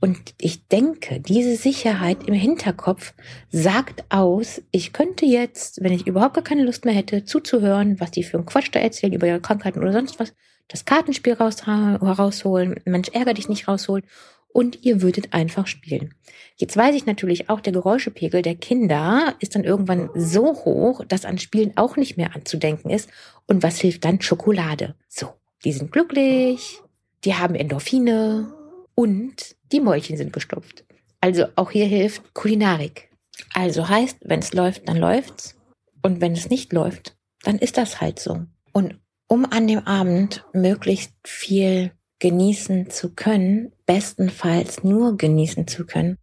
Und 0.00 0.34
ich 0.40 0.66
denke, 0.68 1.20
diese 1.20 1.56
Sicherheit 1.56 2.28
im 2.28 2.34
Hinterkopf 2.34 3.14
sagt 3.50 4.04
aus, 4.10 4.62
ich 4.70 4.92
könnte 4.92 5.26
jetzt, 5.26 5.82
wenn 5.82 5.92
ich 5.92 6.06
überhaupt 6.06 6.34
gar 6.34 6.44
keine 6.44 6.64
Lust 6.64 6.84
mehr 6.84 6.94
hätte, 6.94 7.24
zuzuhören, 7.24 7.98
was 7.98 8.12
die 8.12 8.22
für 8.22 8.36
einen 8.36 8.46
Quatsch 8.46 8.68
da 8.70 8.78
erzählen 8.78 9.12
über 9.12 9.26
ihre 9.26 9.40
Krankheiten 9.40 9.80
oder 9.80 9.92
sonst 9.92 10.20
was, 10.20 10.34
das 10.68 10.84
Kartenspiel 10.84 11.32
raus, 11.32 11.66
rausholen, 11.66 12.80
Mensch, 12.84 13.08
ärger 13.08 13.34
dich 13.34 13.48
nicht 13.48 13.66
rausholen 13.66 14.04
und 14.52 14.84
ihr 14.84 15.02
würdet 15.02 15.32
einfach 15.34 15.66
spielen. 15.66 16.14
Jetzt 16.56 16.76
weiß 16.76 16.94
ich 16.94 17.06
natürlich 17.06 17.48
auch, 17.48 17.60
der 17.60 17.72
Geräuschepegel 17.72 18.42
der 18.42 18.56
Kinder 18.56 19.34
ist 19.40 19.54
dann 19.54 19.64
irgendwann 19.64 20.10
so 20.14 20.64
hoch, 20.64 21.04
dass 21.06 21.24
an 21.24 21.38
Spielen 21.38 21.76
auch 21.76 21.96
nicht 21.96 22.16
mehr 22.16 22.34
anzudenken 22.34 22.90
ist. 22.90 23.08
Und 23.46 23.62
was 23.62 23.78
hilft 23.78 24.04
dann? 24.04 24.20
Schokolade. 24.20 24.94
So, 25.08 25.28
die 25.64 25.72
sind 25.72 25.92
glücklich, 25.92 26.80
die 27.24 27.34
haben 27.34 27.54
Endorphine 27.54 28.52
und 28.94 29.56
die 29.72 29.80
Mäulchen 29.80 30.16
sind 30.16 30.32
gestopft. 30.32 30.84
Also 31.20 31.46
auch 31.56 31.70
hier 31.70 31.86
hilft 31.86 32.34
Kulinarik. 32.34 33.10
Also 33.54 33.88
heißt, 33.88 34.18
wenn 34.24 34.40
es 34.40 34.52
läuft, 34.52 34.88
dann 34.88 34.96
läuft's. 34.96 35.56
Und 36.02 36.20
wenn 36.20 36.32
es 36.32 36.50
nicht 36.50 36.72
läuft, 36.72 37.16
dann 37.42 37.58
ist 37.58 37.76
das 37.76 38.00
halt 38.00 38.18
so. 38.18 38.44
Und 38.72 38.98
um 39.26 39.44
an 39.44 39.66
dem 39.66 39.80
Abend 39.86 40.44
möglichst 40.52 41.12
viel 41.24 41.92
genießen 42.18 42.90
zu 42.90 43.14
können, 43.14 43.72
bestenfalls 43.86 44.82
nur 44.84 45.16
genießen 45.16 45.66
zu 45.68 45.86
können, 45.86 46.18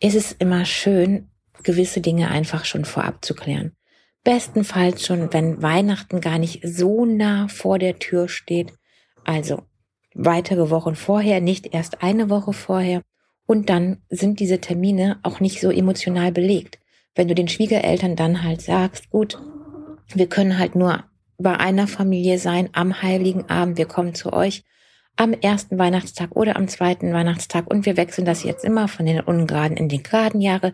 ist 0.00 0.14
es 0.14 0.32
immer 0.32 0.64
schön, 0.64 1.30
gewisse 1.62 2.00
Dinge 2.00 2.30
einfach 2.30 2.64
schon 2.64 2.84
vorab 2.84 3.24
zu 3.24 3.34
klären. 3.34 3.72
Bestenfalls 4.22 5.04
schon, 5.06 5.32
wenn 5.32 5.62
Weihnachten 5.62 6.20
gar 6.20 6.38
nicht 6.38 6.60
so 6.64 7.04
nah 7.04 7.48
vor 7.48 7.78
der 7.78 7.98
Tür 7.98 8.28
steht. 8.28 8.72
Also 9.24 9.62
weitere 10.14 10.70
Wochen 10.70 10.94
vorher, 10.94 11.40
nicht 11.40 11.74
erst 11.74 12.02
eine 12.02 12.30
Woche 12.30 12.52
vorher. 12.52 13.02
Und 13.46 13.68
dann 13.68 13.98
sind 14.08 14.40
diese 14.40 14.60
Termine 14.60 15.18
auch 15.22 15.40
nicht 15.40 15.60
so 15.60 15.70
emotional 15.70 16.32
belegt. 16.32 16.78
Wenn 17.14 17.28
du 17.28 17.34
den 17.34 17.48
Schwiegereltern 17.48 18.16
dann 18.16 18.42
halt 18.42 18.62
sagst, 18.62 19.10
gut, 19.10 19.38
wir 20.14 20.28
können 20.28 20.58
halt 20.58 20.74
nur 20.74 21.04
bei 21.36 21.56
einer 21.58 21.86
Familie 21.86 22.38
sein 22.38 22.70
am 22.72 23.02
heiligen 23.02 23.48
Abend, 23.50 23.76
wir 23.76 23.86
kommen 23.86 24.14
zu 24.14 24.32
euch 24.32 24.64
am 25.16 25.32
ersten 25.32 25.78
Weihnachtstag 25.78 26.34
oder 26.34 26.56
am 26.56 26.68
zweiten 26.68 27.12
Weihnachtstag 27.12 27.70
und 27.70 27.86
wir 27.86 27.96
wechseln 27.96 28.24
das 28.24 28.42
jetzt 28.42 28.64
immer 28.64 28.88
von 28.88 29.06
den 29.06 29.20
ungeraden 29.20 29.76
in 29.76 29.88
die 29.88 30.02
geraden 30.02 30.40
Jahre, 30.40 30.72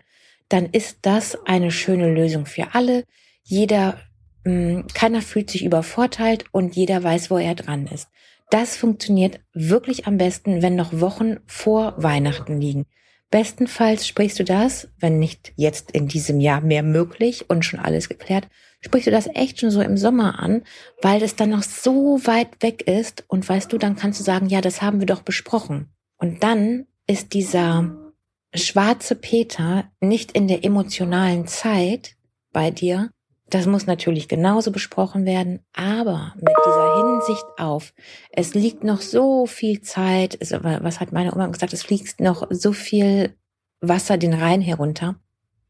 dann 0.49 0.65
ist 0.65 0.99
das 1.03 1.37
eine 1.45 1.71
schöne 1.71 2.11
Lösung 2.11 2.45
für 2.45 2.73
alle. 2.73 3.05
Jeder, 3.43 3.99
mh, 4.43 4.51
hm, 4.51 4.87
keiner 4.93 5.21
fühlt 5.21 5.49
sich 5.49 5.63
übervorteilt 5.63 6.45
und 6.51 6.75
jeder 6.75 7.03
weiß, 7.03 7.29
wo 7.29 7.37
er 7.37 7.55
dran 7.55 7.87
ist. 7.87 8.09
Das 8.51 8.75
funktioniert 8.75 9.39
wirklich 9.53 10.07
am 10.07 10.17
besten, 10.17 10.61
wenn 10.61 10.75
noch 10.75 10.99
Wochen 10.99 11.37
vor 11.45 11.93
Weihnachten 11.95 12.59
liegen. 12.59 12.85
Bestenfalls 13.29 14.05
sprichst 14.05 14.39
du 14.39 14.43
das, 14.43 14.89
wenn 14.99 15.19
nicht 15.19 15.53
jetzt 15.55 15.91
in 15.91 16.09
diesem 16.09 16.41
Jahr 16.41 16.59
mehr 16.59 16.83
möglich 16.83 17.49
und 17.49 17.63
schon 17.63 17.79
alles 17.79 18.09
geklärt, 18.09 18.49
sprichst 18.81 19.07
du 19.07 19.11
das 19.11 19.27
echt 19.33 19.61
schon 19.61 19.71
so 19.71 19.79
im 19.79 19.95
Sommer 19.95 20.37
an, 20.39 20.63
weil 21.01 21.23
es 21.23 21.37
dann 21.37 21.51
noch 21.51 21.63
so 21.63 22.19
weit 22.25 22.61
weg 22.61 22.81
ist 22.81 23.23
und 23.29 23.47
weißt 23.47 23.71
du, 23.71 23.77
dann 23.77 23.95
kannst 23.95 24.19
du 24.19 24.23
sagen, 24.25 24.47
ja, 24.47 24.59
das 24.59 24.81
haben 24.81 24.99
wir 24.99 25.07
doch 25.07 25.21
besprochen. 25.21 25.87
Und 26.17 26.43
dann 26.43 26.87
ist 27.07 27.33
dieser 27.33 27.95
schwarze 28.53 29.15
Peter 29.15 29.89
nicht 30.01 30.33
in 30.33 30.49
der 30.49 30.65
emotionalen 30.65 31.47
Zeit 31.47 32.17
bei 32.51 32.69
dir, 32.69 33.11
das 33.53 33.67
muss 33.67 33.85
natürlich 33.85 34.27
genauso 34.27 34.71
besprochen 34.71 35.25
werden, 35.25 35.59
aber 35.73 36.33
mit 36.37 36.53
dieser 36.65 36.97
Hinsicht 36.97 37.45
auf, 37.57 37.93
es 38.31 38.53
liegt 38.53 38.83
noch 38.83 39.01
so 39.01 39.45
viel 39.45 39.81
Zeit, 39.81 40.37
was 40.39 40.99
hat 40.99 41.11
meine 41.11 41.33
Oma 41.33 41.47
gesagt, 41.47 41.73
es 41.73 41.83
fliegt 41.83 42.21
noch 42.21 42.47
so 42.49 42.71
viel 42.71 43.35
Wasser 43.81 44.17
den 44.17 44.33
Rhein 44.33 44.61
herunter, 44.61 45.15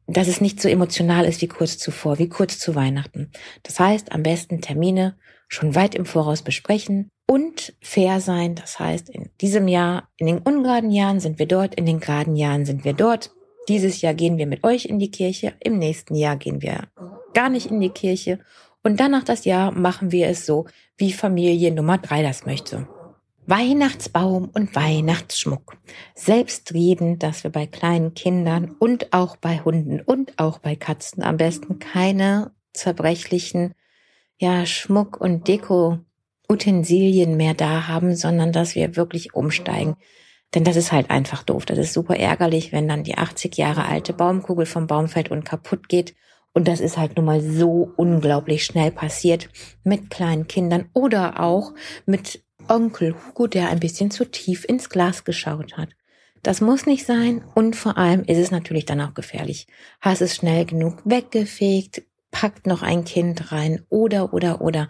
dass 0.05 0.27
es 0.27 0.41
nicht 0.41 0.61
so 0.61 0.69
emotional 0.69 1.25
ist 1.25 1.41
wie 1.41 1.47
kurz 1.47 1.77
zuvor, 1.79 2.19
wie 2.19 2.29
kurz 2.29 2.59
zu 2.59 2.75
Weihnachten. 2.75 3.31
Das 3.63 3.79
heißt, 3.79 4.11
am 4.11 4.21
besten 4.21 4.61
Termine 4.61 5.17
schon 5.47 5.73
weit 5.73 5.95
im 5.95 6.05
Voraus 6.05 6.43
besprechen 6.43 7.09
und 7.27 7.73
fair 7.81 8.19
sein. 8.21 8.55
Das 8.55 8.79
heißt, 8.79 9.09
in 9.09 9.31
diesem 9.41 9.67
Jahr, 9.67 10.09
in 10.17 10.27
den 10.27 10.39
ungeraden 10.39 10.91
Jahren 10.91 11.19
sind 11.19 11.39
wir 11.39 11.47
dort, 11.47 11.75
in 11.75 11.85
den 11.85 11.99
geraden 11.99 12.35
Jahren 12.35 12.65
sind 12.65 12.85
wir 12.85 12.93
dort. 12.93 13.31
Dieses 13.69 14.01
Jahr 14.01 14.13
gehen 14.13 14.37
wir 14.37 14.47
mit 14.47 14.63
euch 14.63 14.85
in 14.85 14.99
die 14.99 15.11
Kirche, 15.11 15.53
im 15.59 15.77
nächsten 15.77 16.15
Jahr 16.15 16.35
gehen 16.35 16.61
wir 16.61 16.87
gar 17.33 17.49
nicht 17.49 17.67
in 17.67 17.79
die 17.79 17.89
Kirche. 17.89 18.39
Und 18.83 18.99
danach 18.99 19.23
das 19.23 19.45
Jahr 19.45 19.71
machen 19.71 20.11
wir 20.11 20.27
es 20.27 20.45
so, 20.45 20.65
wie 20.97 21.13
Familie 21.13 21.71
Nummer 21.71 21.97
drei 21.97 22.23
das 22.23 22.45
möchte. 22.45 22.87
Weihnachtsbaum 23.47 24.49
und 24.53 24.75
Weihnachtsschmuck. 24.75 25.77
Selbstredend, 26.15 27.23
dass 27.23 27.43
wir 27.43 27.51
bei 27.51 27.65
kleinen 27.65 28.13
Kindern 28.13 28.75
und 28.79 29.13
auch 29.13 29.35
bei 29.35 29.59
Hunden 29.59 29.99
und 29.99 30.37
auch 30.37 30.59
bei 30.59 30.75
Katzen 30.75 31.23
am 31.23 31.37
besten 31.37 31.79
keine 31.79 32.51
zerbrechlichen 32.73 33.73
ja, 34.37 34.65
Schmuck- 34.65 35.19
und 35.19 35.47
Deko-Utensilien 35.47 37.35
mehr 37.35 37.53
da 37.53 37.87
haben, 37.87 38.15
sondern 38.15 38.51
dass 38.51 38.75
wir 38.75 38.95
wirklich 38.95 39.33
umsteigen. 39.33 39.95
Denn 40.53 40.63
das 40.63 40.75
ist 40.75 40.91
halt 40.91 41.09
einfach 41.09 41.43
doof. 41.43 41.65
Das 41.65 41.77
ist 41.77 41.93
super 41.93 42.17
ärgerlich, 42.17 42.71
wenn 42.71 42.87
dann 42.87 43.03
die 43.03 43.17
80 43.17 43.57
Jahre 43.57 43.85
alte 43.85 44.13
Baumkugel 44.13 44.65
vom 44.65 44.87
Baum 44.87 45.07
fällt 45.07 45.31
und 45.31 45.45
kaputt 45.45 45.89
geht 45.89 46.15
Und 46.53 46.67
das 46.67 46.79
ist 46.81 46.97
halt 46.97 47.15
nun 47.15 47.25
mal 47.25 47.41
so 47.41 47.93
unglaublich 47.95 48.65
schnell 48.65 48.91
passiert 48.91 49.49
mit 49.83 50.09
kleinen 50.09 50.47
Kindern 50.47 50.89
oder 50.93 51.39
auch 51.39 51.73
mit 52.05 52.43
Onkel 52.67 53.15
Hugo, 53.15 53.47
der 53.47 53.69
ein 53.69 53.79
bisschen 53.79 54.11
zu 54.11 54.25
tief 54.25 54.65
ins 54.65 54.89
Glas 54.89 55.23
geschaut 55.23 55.77
hat. 55.77 55.89
Das 56.43 56.59
muss 56.59 56.85
nicht 56.85 57.05
sein 57.05 57.43
und 57.53 57.75
vor 57.75 57.97
allem 57.97 58.23
ist 58.23 58.37
es 58.37 58.51
natürlich 58.51 58.85
dann 58.85 59.01
auch 59.01 59.13
gefährlich. 59.13 59.67
Hast 59.99 60.21
es 60.21 60.35
schnell 60.35 60.65
genug 60.65 61.01
weggefegt, 61.05 62.01
packt 62.31 62.65
noch 62.65 62.81
ein 62.81 63.05
Kind 63.05 63.51
rein 63.51 63.85
oder 63.89 64.33
oder 64.33 64.61
oder. 64.61 64.87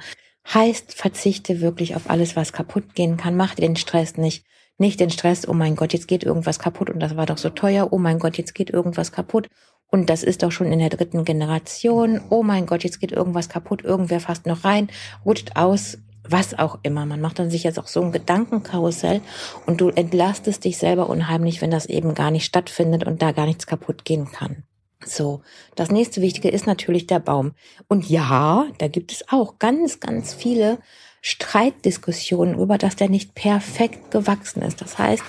Heißt, 0.53 0.93
verzichte 0.93 1.61
wirklich 1.61 1.95
auf 1.95 2.09
alles, 2.09 2.35
was 2.35 2.53
kaputt 2.53 2.95
gehen 2.95 3.17
kann. 3.17 3.35
Mach 3.35 3.53
den 3.55 3.75
Stress 3.75 4.17
nicht. 4.17 4.45
Nicht 4.77 4.99
den 4.99 5.09
Stress, 5.09 5.47
oh 5.47 5.53
mein 5.53 5.75
Gott, 5.75 5.93
jetzt 5.93 6.07
geht 6.07 6.23
irgendwas 6.23 6.59
kaputt 6.59 6.89
und 6.89 6.99
das 6.99 7.15
war 7.15 7.25
doch 7.25 7.37
so 7.37 7.49
teuer. 7.49 7.89
Oh 7.91 7.97
mein 7.97 8.19
Gott, 8.19 8.37
jetzt 8.37 8.55
geht 8.55 8.69
irgendwas 8.69 9.11
kaputt 9.11 9.47
und 9.91 10.09
das 10.09 10.23
ist 10.23 10.41
doch 10.41 10.51
schon 10.51 10.71
in 10.71 10.79
der 10.79 10.89
dritten 10.89 11.25
Generation. 11.25 12.21
Oh 12.29 12.43
mein 12.43 12.65
Gott, 12.65 12.83
jetzt 12.83 12.99
geht 12.99 13.11
irgendwas 13.11 13.49
kaputt, 13.49 13.83
irgendwer 13.83 14.19
fasst 14.19 14.45
noch 14.47 14.63
rein, 14.63 14.89
rutscht 15.25 15.55
aus, 15.55 15.97
was 16.23 16.57
auch 16.57 16.79
immer. 16.83 17.05
Man 17.05 17.21
macht 17.21 17.39
dann 17.39 17.49
sich 17.49 17.63
jetzt 17.63 17.77
auch 17.77 17.87
so 17.87 18.01
ein 18.01 18.11
Gedankenkarussell 18.11 19.21
und 19.65 19.81
du 19.81 19.89
entlastest 19.89 20.63
dich 20.63 20.77
selber 20.77 21.09
unheimlich, 21.09 21.61
wenn 21.61 21.71
das 21.71 21.85
eben 21.85 22.13
gar 22.13 22.31
nicht 22.31 22.45
stattfindet 22.45 23.05
und 23.05 23.21
da 23.21 23.33
gar 23.33 23.45
nichts 23.45 23.67
kaputt 23.67 24.05
gehen 24.05 24.31
kann. 24.31 24.63
So, 25.03 25.41
das 25.75 25.89
nächste 25.89 26.21
Wichtige 26.21 26.49
ist 26.49 26.67
natürlich 26.67 27.07
der 27.07 27.19
Baum. 27.19 27.53
Und 27.87 28.07
ja, 28.07 28.67
da 28.77 28.87
gibt 28.87 29.11
es 29.11 29.25
auch 29.29 29.57
ganz, 29.57 29.99
ganz 29.99 30.33
viele 30.33 30.77
Streitdiskussionen 31.21 32.57
über, 32.57 32.79
dass 32.79 32.95
der 32.95 33.07
nicht 33.07 33.35
perfekt 33.35 34.09
gewachsen 34.09 34.63
ist. 34.63 34.81
Das 34.81 34.97
heißt, 34.97 35.23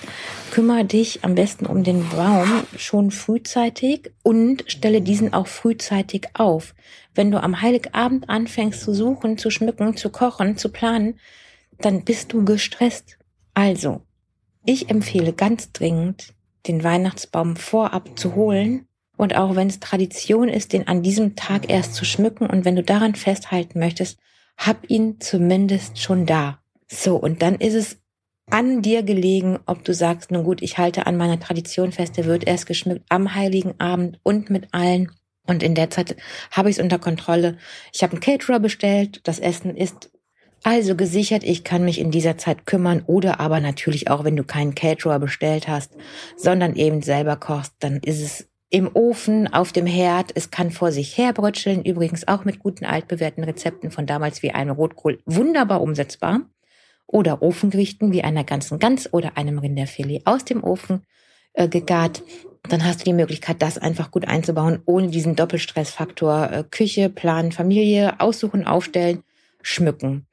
kümmere 0.51 0.85
dich 0.85 1.23
am 1.23 1.35
besten 1.35 1.67
um 1.67 1.83
den 1.83 2.09
Baum 2.09 2.63
schon 2.75 3.11
frühzeitig 3.11 4.11
und 4.23 4.63
stelle 4.67 5.01
diesen 5.01 5.33
auch 5.33 5.47
frühzeitig 5.47 6.29
auf. 6.33 6.73
Wenn 7.13 7.29
du 7.29 7.41
am 7.41 7.61
Heiligabend 7.61 8.27
anfängst 8.27 8.81
zu 8.81 8.93
suchen, 8.93 9.37
zu 9.37 9.51
schmücken, 9.51 9.95
zu 9.95 10.09
kochen, 10.09 10.57
zu 10.57 10.69
planen, 10.69 11.19
dann 11.79 12.03
bist 12.03 12.33
du 12.33 12.43
gestresst. 12.43 13.19
Also, 13.53 14.01
ich 14.65 14.89
empfehle 14.89 15.33
ganz 15.33 15.71
dringend, 15.73 16.33
den 16.65 16.83
Weihnachtsbaum 16.83 17.55
vorab 17.55 18.17
zu 18.17 18.33
holen 18.33 18.87
und 19.15 19.35
auch 19.35 19.55
wenn 19.55 19.67
es 19.67 19.79
Tradition 19.79 20.49
ist, 20.49 20.73
den 20.73 20.87
an 20.87 21.03
diesem 21.03 21.35
Tag 21.35 21.69
erst 21.69 21.93
zu 21.93 22.03
schmücken 22.03 22.47
und 22.47 22.65
wenn 22.65 22.75
du 22.75 22.81
daran 22.81 23.13
festhalten 23.13 23.77
möchtest, 23.77 24.17
hab 24.65 24.89
ihn 24.89 25.19
zumindest 25.19 25.99
schon 25.99 26.25
da. 26.25 26.59
So, 26.87 27.15
und 27.15 27.41
dann 27.41 27.55
ist 27.55 27.73
es 27.73 27.97
an 28.49 28.81
dir 28.81 29.03
gelegen, 29.03 29.59
ob 29.65 29.83
du 29.83 29.93
sagst, 29.93 30.31
nun 30.31 30.43
gut, 30.43 30.61
ich 30.61 30.77
halte 30.77 31.07
an 31.07 31.17
meiner 31.17 31.39
Tradition 31.39 31.91
fest, 31.91 32.17
der 32.17 32.25
wird 32.25 32.45
erst 32.45 32.65
geschmückt 32.65 33.05
am 33.09 33.35
heiligen 33.35 33.79
Abend 33.79 34.19
und 34.23 34.49
mit 34.49 34.73
allen. 34.73 35.11
Und 35.45 35.63
in 35.63 35.75
der 35.75 35.89
Zeit 35.89 36.15
habe 36.51 36.69
ich 36.69 36.77
es 36.77 36.83
unter 36.83 36.99
Kontrolle. 36.99 37.57
Ich 37.93 38.03
habe 38.03 38.13
einen 38.13 38.21
Caterer 38.21 38.59
bestellt, 38.59 39.21
das 39.23 39.39
Essen 39.39 39.75
ist 39.75 40.11
also 40.63 40.95
gesichert, 40.95 41.43
ich 41.43 41.65
kann 41.65 41.83
mich 41.83 41.99
in 41.99 42.11
dieser 42.11 42.37
Zeit 42.37 42.65
kümmern 42.65 43.03
oder 43.05 43.41
aber 43.41 43.59
natürlich 43.59 44.09
auch, 44.09 44.23
wenn 44.23 44.37
du 44.37 44.45
keinen 44.45 44.75
Caterer 44.75 45.19
bestellt 45.19 45.67
hast, 45.67 45.91
sondern 46.37 46.75
eben 46.75 47.01
selber 47.01 47.35
kochst, 47.35 47.73
dann 47.79 47.97
ist 47.97 48.21
es 48.21 48.47
im 48.73 48.89
Ofen, 48.95 49.53
auf 49.53 49.71
dem 49.71 49.85
Herd. 49.85 50.31
Es 50.33 50.49
kann 50.49 50.71
vor 50.71 50.91
sich 50.91 51.15
herbrötscheln, 51.15 51.85
übrigens 51.85 52.27
auch 52.27 52.43
mit 52.43 52.57
guten 52.57 52.85
altbewährten 52.85 53.43
Rezepten 53.43 53.91
von 53.91 54.07
damals 54.07 54.41
wie 54.41 54.49
einem 54.49 54.71
Rotkohl 54.71 55.19
wunderbar 55.27 55.79
umsetzbar. 55.79 56.41
Oder 57.05 57.43
Ofengerichten 57.43 58.11
wie 58.11 58.23
einer 58.23 58.43
ganzen 58.43 58.79
Gans 58.79 59.13
oder 59.13 59.37
einem 59.37 59.59
Rinderfilet 59.59 60.23
aus 60.25 60.43
dem 60.43 60.63
Ofen 60.63 61.05
äh, 61.53 61.67
gegart. 61.67 62.23
Dann 62.67 62.83
hast 62.83 63.01
du 63.01 63.03
die 63.03 63.13
Möglichkeit, 63.13 63.61
das 63.61 63.77
einfach 63.77 64.09
gut 64.09 64.27
einzubauen, 64.27 64.81
ohne 64.85 65.09
diesen 65.09 65.35
Doppelstressfaktor 65.35 66.51
äh, 66.51 66.63
Küche, 66.63 67.09
Plan, 67.09 67.51
Familie, 67.51 68.19
aussuchen, 68.19 68.65
aufstellen, 68.65 69.21
schmücken. 69.61 70.25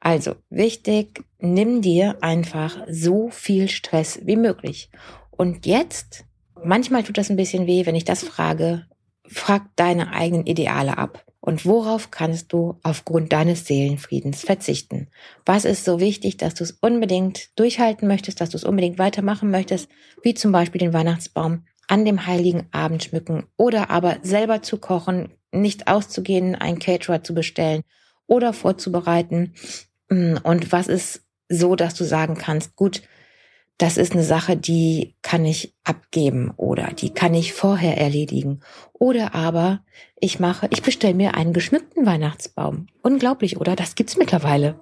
Also 0.00 0.34
wichtig, 0.50 1.24
nimm 1.38 1.80
dir 1.80 2.18
einfach 2.20 2.76
so 2.90 3.30
viel 3.30 3.70
Stress 3.70 4.20
wie 4.24 4.36
möglich. 4.36 4.90
Und 5.30 5.64
jetzt 5.64 6.26
Manchmal 6.66 7.04
tut 7.04 7.16
das 7.16 7.30
ein 7.30 7.36
bisschen 7.36 7.66
weh, 7.66 7.86
wenn 7.86 7.94
ich 7.94 8.04
das 8.04 8.24
frage. 8.24 8.86
Frag 9.24 9.62
deine 9.76 10.12
eigenen 10.12 10.46
Ideale 10.46 10.98
ab. 10.98 11.24
Und 11.38 11.64
worauf 11.64 12.10
kannst 12.10 12.52
du 12.52 12.80
aufgrund 12.82 13.32
deines 13.32 13.66
Seelenfriedens 13.66 14.42
verzichten? 14.42 15.06
Was 15.44 15.64
ist 15.64 15.84
so 15.84 16.00
wichtig, 16.00 16.38
dass 16.38 16.54
du 16.54 16.64
es 16.64 16.72
unbedingt 16.72 17.56
durchhalten 17.56 18.08
möchtest, 18.08 18.40
dass 18.40 18.50
du 18.50 18.56
es 18.56 18.64
unbedingt 18.64 18.98
weitermachen 18.98 19.50
möchtest, 19.52 19.88
wie 20.24 20.34
zum 20.34 20.50
Beispiel 20.50 20.80
den 20.80 20.92
Weihnachtsbaum 20.92 21.64
an 21.86 22.04
dem 22.04 22.26
heiligen 22.26 22.66
Abend 22.72 23.04
schmücken 23.04 23.46
oder 23.56 23.90
aber 23.90 24.16
selber 24.22 24.60
zu 24.62 24.78
kochen, 24.78 25.28
nicht 25.52 25.86
auszugehen, 25.86 26.56
einen 26.56 26.80
Caterer 26.80 27.22
zu 27.22 27.32
bestellen 27.32 27.82
oder 28.26 28.52
vorzubereiten. 28.52 29.54
Und 30.08 30.72
was 30.72 30.88
ist 30.88 31.22
so, 31.48 31.76
dass 31.76 31.94
du 31.94 32.02
sagen 32.02 32.36
kannst, 32.36 32.74
gut, 32.74 33.02
das 33.78 33.98
ist 33.98 34.12
eine 34.12 34.22
Sache, 34.24 34.56
die 34.56 35.16
kann 35.22 35.44
ich 35.44 35.74
abgeben 35.84 36.50
oder 36.56 36.92
die 36.92 37.10
kann 37.10 37.34
ich 37.34 37.52
vorher 37.52 37.98
erledigen. 37.98 38.60
Oder 38.94 39.34
aber 39.34 39.84
ich 40.18 40.40
mache, 40.40 40.66
ich 40.70 40.82
bestelle 40.82 41.14
mir 41.14 41.34
einen 41.34 41.52
geschmückten 41.52 42.06
Weihnachtsbaum. 42.06 42.86
Unglaublich, 43.02 43.58
oder? 43.58 43.76
Das 43.76 43.94
gibt's 43.94 44.16
mittlerweile. 44.16 44.80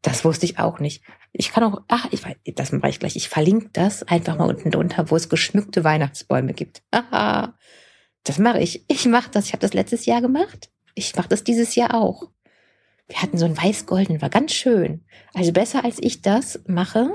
Das 0.00 0.24
wusste 0.24 0.46
ich 0.46 0.58
auch 0.58 0.80
nicht. 0.80 1.02
Ich 1.32 1.52
kann 1.52 1.64
auch, 1.64 1.82
ach, 1.88 2.08
ich 2.10 2.24
weiß, 2.24 2.36
das 2.54 2.72
mache 2.72 2.88
ich 2.88 2.98
gleich. 2.98 3.16
Ich 3.16 3.28
verlinke 3.28 3.68
das 3.74 4.02
einfach 4.04 4.38
mal 4.38 4.48
unten 4.48 4.70
drunter, 4.70 5.10
wo 5.10 5.16
es 5.16 5.28
geschmückte 5.28 5.84
Weihnachtsbäume 5.84 6.54
gibt. 6.54 6.82
Aha, 6.90 7.54
das 8.24 8.38
mache 8.38 8.60
ich. 8.60 8.84
Ich 8.88 9.04
mache 9.04 9.30
das. 9.30 9.46
Ich 9.46 9.52
habe 9.52 9.60
das 9.60 9.74
letztes 9.74 10.06
Jahr 10.06 10.22
gemacht. 10.22 10.70
Ich 10.94 11.14
mache 11.14 11.28
das 11.28 11.44
dieses 11.44 11.74
Jahr 11.74 11.94
auch. 11.94 12.30
Wir 13.06 13.20
hatten 13.20 13.36
so 13.36 13.44
ein 13.44 13.56
weiß-golden, 13.56 14.22
war 14.22 14.30
ganz 14.30 14.52
schön. 14.52 15.04
Also 15.34 15.52
besser 15.52 15.84
als 15.84 15.98
ich 16.00 16.22
das 16.22 16.60
mache, 16.66 17.10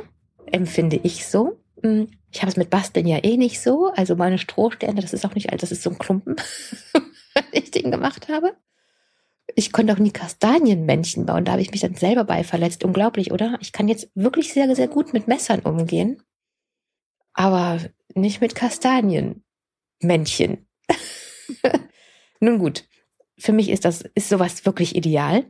empfinde 0.51 0.99
ich 1.03 1.25
so. 1.25 1.59
Hm, 1.81 2.07
ich 2.31 2.41
habe 2.41 2.51
es 2.51 2.57
mit 2.57 2.69
Basteln 2.69 3.07
ja 3.07 3.23
eh 3.23 3.37
nicht 3.37 3.61
so. 3.61 3.91
Also 3.95 4.15
meine 4.15 4.37
Strohsterne, 4.37 5.01
das 5.01 5.13
ist 5.13 5.25
auch 5.25 5.35
nicht 5.35 5.51
alt, 5.51 5.63
das 5.63 5.71
ist 5.71 5.83
so 5.83 5.89
ein 5.89 5.97
Klumpen, 5.97 6.35
wenn 6.93 7.43
ich 7.51 7.71
den 7.71 7.91
gemacht 7.91 8.27
habe. 8.29 8.55
Ich 9.55 9.71
konnte 9.71 9.93
auch 9.93 9.99
nie 9.99 10.11
Kastanienmännchen 10.11 11.25
bauen, 11.25 11.45
da 11.45 11.53
habe 11.53 11.61
ich 11.61 11.71
mich 11.71 11.81
dann 11.81 11.95
selber 11.95 12.23
bei 12.23 12.43
verletzt. 12.43 12.83
Unglaublich, 12.83 13.31
oder? 13.31 13.57
Ich 13.61 13.71
kann 13.71 13.87
jetzt 13.87 14.09
wirklich 14.15 14.51
sehr, 14.51 14.73
sehr 14.75 14.87
gut 14.87 15.13
mit 15.13 15.27
Messern 15.27 15.61
umgehen, 15.61 16.21
aber 17.33 17.79
nicht 18.13 18.41
mit 18.41 18.55
Kastanienmännchen. 18.55 20.67
Nun 22.39 22.59
gut, 22.59 22.85
für 23.37 23.53
mich 23.53 23.69
ist 23.69 23.85
das, 23.85 24.01
ist 24.01 24.29
sowas 24.29 24.65
wirklich 24.65 24.95
ideal. 24.95 25.45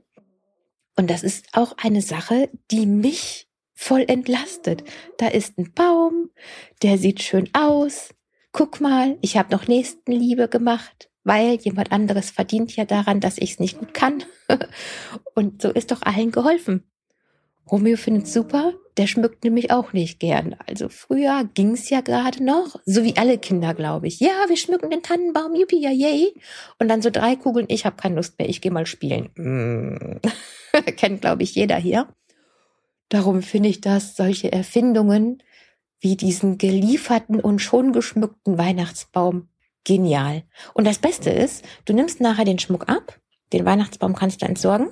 Und 0.97 1.09
das 1.09 1.23
ist 1.23 1.47
auch 1.53 1.75
eine 1.77 2.01
Sache, 2.01 2.49
die 2.71 2.85
mich 2.85 3.44
voll 3.75 4.05
entlastet. 4.07 4.83
Da 5.17 5.27
ist 5.27 5.57
ein 5.57 5.71
Baum, 5.73 6.31
der 6.81 6.97
sieht 6.97 7.21
schön 7.21 7.49
aus. 7.53 8.09
Guck 8.51 8.81
mal, 8.81 9.17
ich 9.21 9.37
habe 9.37 9.53
noch 9.53 9.67
Nächstenliebe 9.67 10.47
gemacht, 10.47 11.09
weil 11.23 11.55
jemand 11.55 11.91
anderes 11.91 12.31
verdient 12.31 12.75
ja 12.75 12.85
daran, 12.85 13.19
dass 13.19 13.37
ich 13.37 13.51
es 13.51 13.59
nicht 13.59 13.77
gut 13.77 13.93
kann. 13.93 14.23
Und 15.35 15.61
so 15.61 15.69
ist 15.69 15.91
doch 15.91 16.01
allen 16.01 16.31
geholfen. 16.31 16.89
Romeo 17.69 17.97
findet 17.97 18.27
super, 18.27 18.73
der 18.97 19.07
schmückt 19.07 19.43
nämlich 19.43 19.71
auch 19.71 19.91
nicht 19.91 20.19
gern. 20.19 20.55
Also 20.67 20.87
früher 20.87 21.49
ging's 21.55 21.89
ja 21.89 22.01
gerade 22.01 22.43
noch, 22.43 22.79
so 22.85 23.03
wie 23.03 23.17
alle 23.17 23.39
Kinder, 23.39 23.73
glaube 23.73 24.07
ich. 24.07 24.19
Ja, 24.19 24.45
wir 24.47 24.55
schmücken 24.55 24.91
den 24.91 25.01
Tannenbaum, 25.01 25.55
yippie, 25.55 25.81
ja, 25.81 25.89
yay. 25.89 26.33
Und 26.79 26.89
dann 26.89 27.01
so 27.01 27.09
drei 27.09 27.35
Kugeln, 27.35 27.65
ich 27.69 27.85
habe 27.85 27.95
keine 27.95 28.15
Lust 28.15 28.37
mehr, 28.37 28.47
ich 28.47 28.61
gehe 28.61 28.71
mal 28.71 28.85
spielen. 28.85 29.31
Mm. 29.35 30.19
Kennt, 30.95 31.21
glaube 31.21 31.43
ich, 31.43 31.55
jeder 31.55 31.77
hier. 31.77 32.07
Darum 33.09 33.41
finde 33.41 33.69
ich 33.69 33.81
das 33.81 34.15
solche 34.15 34.51
Erfindungen 34.51 35.41
wie 35.99 36.15
diesen 36.15 36.57
gelieferten 36.57 37.39
und 37.39 37.59
schon 37.59 37.93
geschmückten 37.93 38.57
Weihnachtsbaum 38.57 39.49
genial. 39.83 40.43
Und 40.73 40.85
das 40.85 40.99
Beste 40.99 41.29
ist, 41.29 41.63
du 41.85 41.93
nimmst 41.93 42.19
nachher 42.19 42.45
den 42.45 42.59
Schmuck 42.59 42.89
ab, 42.89 43.19
den 43.53 43.65
Weihnachtsbaum 43.65 44.15
kannst 44.15 44.41
du 44.41 44.45
entsorgen 44.45 44.89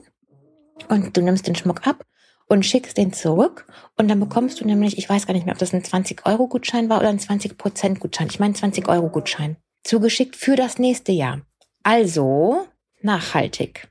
und 0.89 1.17
du 1.17 1.21
nimmst 1.21 1.47
den 1.47 1.55
Schmuck 1.55 1.85
ab 1.85 2.05
und 2.47 2.65
schickst 2.65 2.97
den 2.97 3.13
zurück 3.13 3.67
und 3.97 4.07
dann 4.07 4.19
bekommst 4.19 4.61
du 4.61 4.65
nämlich, 4.65 4.97
ich 4.97 5.09
weiß 5.09 5.25
gar 5.25 5.33
nicht 5.33 5.45
mehr, 5.45 5.53
ob 5.53 5.59
das 5.59 5.73
ein 5.73 5.81
20-Euro-Gutschein 5.81 6.89
war 6.89 6.99
oder 6.99 7.09
ein 7.09 7.19
20%-Gutschein. 7.19 8.27
Ich 8.29 8.39
meine 8.39 8.53
20-Euro-Gutschein. 8.53 9.57
Zugeschickt 9.83 10.35
für 10.35 10.55
das 10.55 10.77
nächste 10.77 11.11
Jahr. 11.11 11.41
Also 11.83 12.67
nachhaltig. 13.01 13.89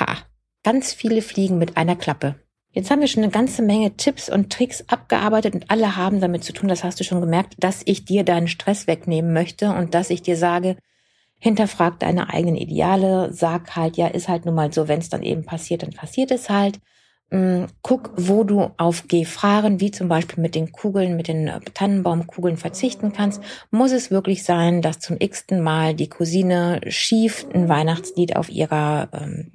Ha. 0.00 0.16
Ganz 0.64 0.92
viele 0.92 1.22
Fliegen 1.22 1.58
mit 1.58 1.76
einer 1.76 1.96
Klappe. 1.96 2.34
Jetzt 2.72 2.90
haben 2.90 3.00
wir 3.00 3.08
schon 3.08 3.22
eine 3.22 3.32
ganze 3.32 3.62
Menge 3.62 3.96
Tipps 3.96 4.28
und 4.28 4.52
Tricks 4.52 4.84
abgearbeitet 4.88 5.54
und 5.54 5.70
alle 5.70 5.96
haben 5.96 6.20
damit 6.20 6.44
zu 6.44 6.52
tun, 6.52 6.68
das 6.68 6.84
hast 6.84 7.00
du 7.00 7.04
schon 7.04 7.20
gemerkt, 7.20 7.54
dass 7.58 7.82
ich 7.86 8.04
dir 8.04 8.24
deinen 8.24 8.48
Stress 8.48 8.86
wegnehmen 8.86 9.32
möchte 9.32 9.70
und 9.70 9.94
dass 9.94 10.10
ich 10.10 10.22
dir 10.22 10.36
sage, 10.36 10.76
hinterfrag 11.38 11.98
deine 12.00 12.30
eigenen 12.30 12.56
Ideale, 12.56 13.32
sag 13.32 13.74
halt, 13.76 13.96
ja, 13.96 14.08
ist 14.08 14.28
halt 14.28 14.44
nun 14.44 14.54
mal 14.54 14.72
so, 14.72 14.88
wenn 14.88 14.98
es 14.98 15.08
dann 15.08 15.22
eben 15.22 15.44
passiert, 15.44 15.82
dann 15.82 15.92
passiert 15.92 16.30
es 16.30 16.50
halt. 16.50 16.80
Mm, 17.30 17.64
guck, 17.82 18.12
wo 18.16 18.42
du 18.42 18.70
auf 18.78 19.06
Gefahren, 19.06 19.80
wie 19.80 19.90
zum 19.90 20.08
Beispiel 20.08 20.42
mit 20.42 20.54
den 20.54 20.72
Kugeln, 20.72 21.16
mit 21.16 21.28
den 21.28 21.46
äh, 21.48 21.60
Tannenbaumkugeln 21.74 22.56
verzichten 22.56 23.12
kannst. 23.12 23.42
Muss 23.70 23.92
es 23.92 24.10
wirklich 24.10 24.44
sein, 24.44 24.80
dass 24.80 24.98
zum 24.98 25.16
x-ten 25.18 25.60
Mal 25.60 25.94
die 25.94 26.08
Cousine 26.08 26.80
schief 26.88 27.46
ein 27.52 27.68
Weihnachtslied 27.68 28.34
auf 28.36 28.48
ihrer, 28.48 29.10
ähm, 29.12 29.52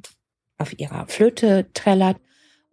auf 0.60 0.78
ihrer 0.80 1.08
Flöte 1.08 1.65
trällert? 1.73 2.17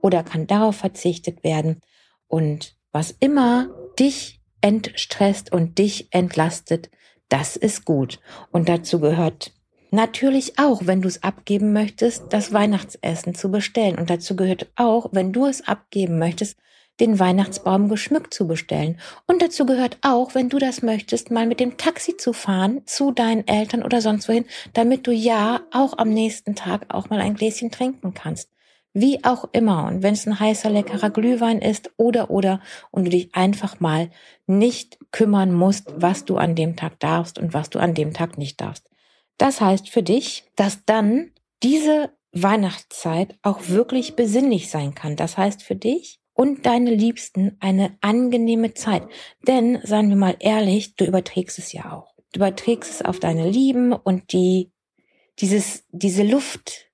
Oder 0.01 0.23
kann 0.23 0.47
darauf 0.47 0.77
verzichtet 0.77 1.45
werden? 1.45 1.81
Und 2.29 2.77
was 2.93 3.15
immer 3.21 3.69
dich 3.99 4.41
entstresst 4.61 5.53
und 5.53 5.79
dich 5.79 6.09
entlastet, 6.13 6.91
das 7.29 7.57
ist 7.57 7.85
gut. 7.85 8.21
Und 8.51 8.69
dazu 8.69 9.01
gehört 9.01 9.53
Natürlich 9.93 10.57
auch, 10.57 10.83
wenn 10.85 11.03
du 11.03 11.09
es 11.09 11.25
abgeben 11.25 11.73
möchtest, 11.73 12.33
das 12.33 12.53
Weihnachtsessen 12.53 13.35
zu 13.35 13.51
bestellen. 13.51 13.99
Und 13.99 14.09
dazu 14.09 14.37
gehört 14.37 14.69
auch, 14.77 15.09
wenn 15.11 15.33
du 15.33 15.47
es 15.47 15.67
abgeben 15.67 16.19
möchtest, 16.19 16.57
den 17.01 17.19
Weihnachtsbaum 17.19 17.89
geschmückt 17.89 18.33
zu 18.33 18.47
bestellen. 18.47 18.99
Und 19.27 19.43
dazu 19.43 19.67
gehört 19.67 19.99
auch, 20.03 20.35
wenn 20.35 20.49
du 20.49 20.59
das 20.59 20.83
möchtest, 20.83 21.31
mal 21.31 21.47
mit 21.47 21.59
dem 21.59 21.77
Taxi 21.77 22.17
zu 22.17 22.33
fahren 22.33 22.83
zu 22.87 23.11
deinen 23.11 23.49
Eltern 23.49 23.83
oder 23.83 24.01
sonst 24.01 24.29
wohin, 24.29 24.45
damit 24.75 25.07
du 25.07 25.13
ja 25.13 25.63
auch 25.73 25.99
am 25.99 26.11
nächsten 26.11 26.55
Tag 26.55 26.95
auch 26.95 27.11
mal 27.11 27.21
ein 27.21 27.35
Gläschen 27.35 27.73
trinken 27.73 28.15
kannst. 28.15 28.49
Wie 28.92 29.22
auch 29.24 29.48
immer. 29.53 29.87
Und 29.87 30.03
wenn 30.03 30.14
es 30.14 30.26
ein 30.26 30.40
heißer, 30.40 30.68
leckerer 30.68 31.11
Glühwein 31.11 31.61
ist 31.61 31.92
oder 31.96 32.31
oder 32.31 32.61
und 32.90 33.05
du 33.05 33.11
dich 33.11 33.35
einfach 33.35 33.79
mal 33.79 34.11
nicht 34.46 34.98
kümmern 35.12 35.53
musst, 35.53 35.92
was 35.96 36.24
du 36.24 36.37
an 36.37 36.57
dem 36.57 36.76
Tag 36.76 36.98
darfst 36.98 37.38
und 37.38 37.55
was 37.55 37.70
du 37.70 37.79
an 37.79 37.94
dem 37.94 38.12
Tag 38.12 38.37
nicht 38.37 38.61
darfst. 38.61 38.88
Das 39.38 39.61
heißt 39.61 39.88
für 39.88 40.03
dich, 40.03 40.44
dass 40.57 40.85
dann 40.85 41.31
diese 41.62 42.11
Weihnachtszeit 42.33 43.38
auch 43.42 43.68
wirklich 43.68 44.16
besinnlich 44.16 44.70
sein 44.70 44.94
kann. 44.94 45.16
Das 45.16 45.37
heißt 45.38 45.62
für 45.62 45.76
dich 45.76 46.20
und 46.35 46.66
deine 46.66 46.90
Liebsten 46.90 47.57
eine 47.61 47.96
angenehme 48.00 48.74
Zeit. 48.74 49.03
Denn, 49.46 49.79
seien 49.83 50.09
wir 50.09 50.16
mal 50.16 50.37
ehrlich, 50.40 50.96
du 50.96 51.05
überträgst 51.05 51.59
es 51.59 51.72
ja 51.72 51.92
auch. 51.92 52.14
Du 52.33 52.38
überträgst 52.40 52.90
es 52.90 53.03
auf 53.03 53.20
deine 53.20 53.48
Lieben 53.48 53.92
und 53.92 54.33
die, 54.33 54.72
dieses, 55.38 55.85
diese 55.90 56.22
Luft 56.22 56.89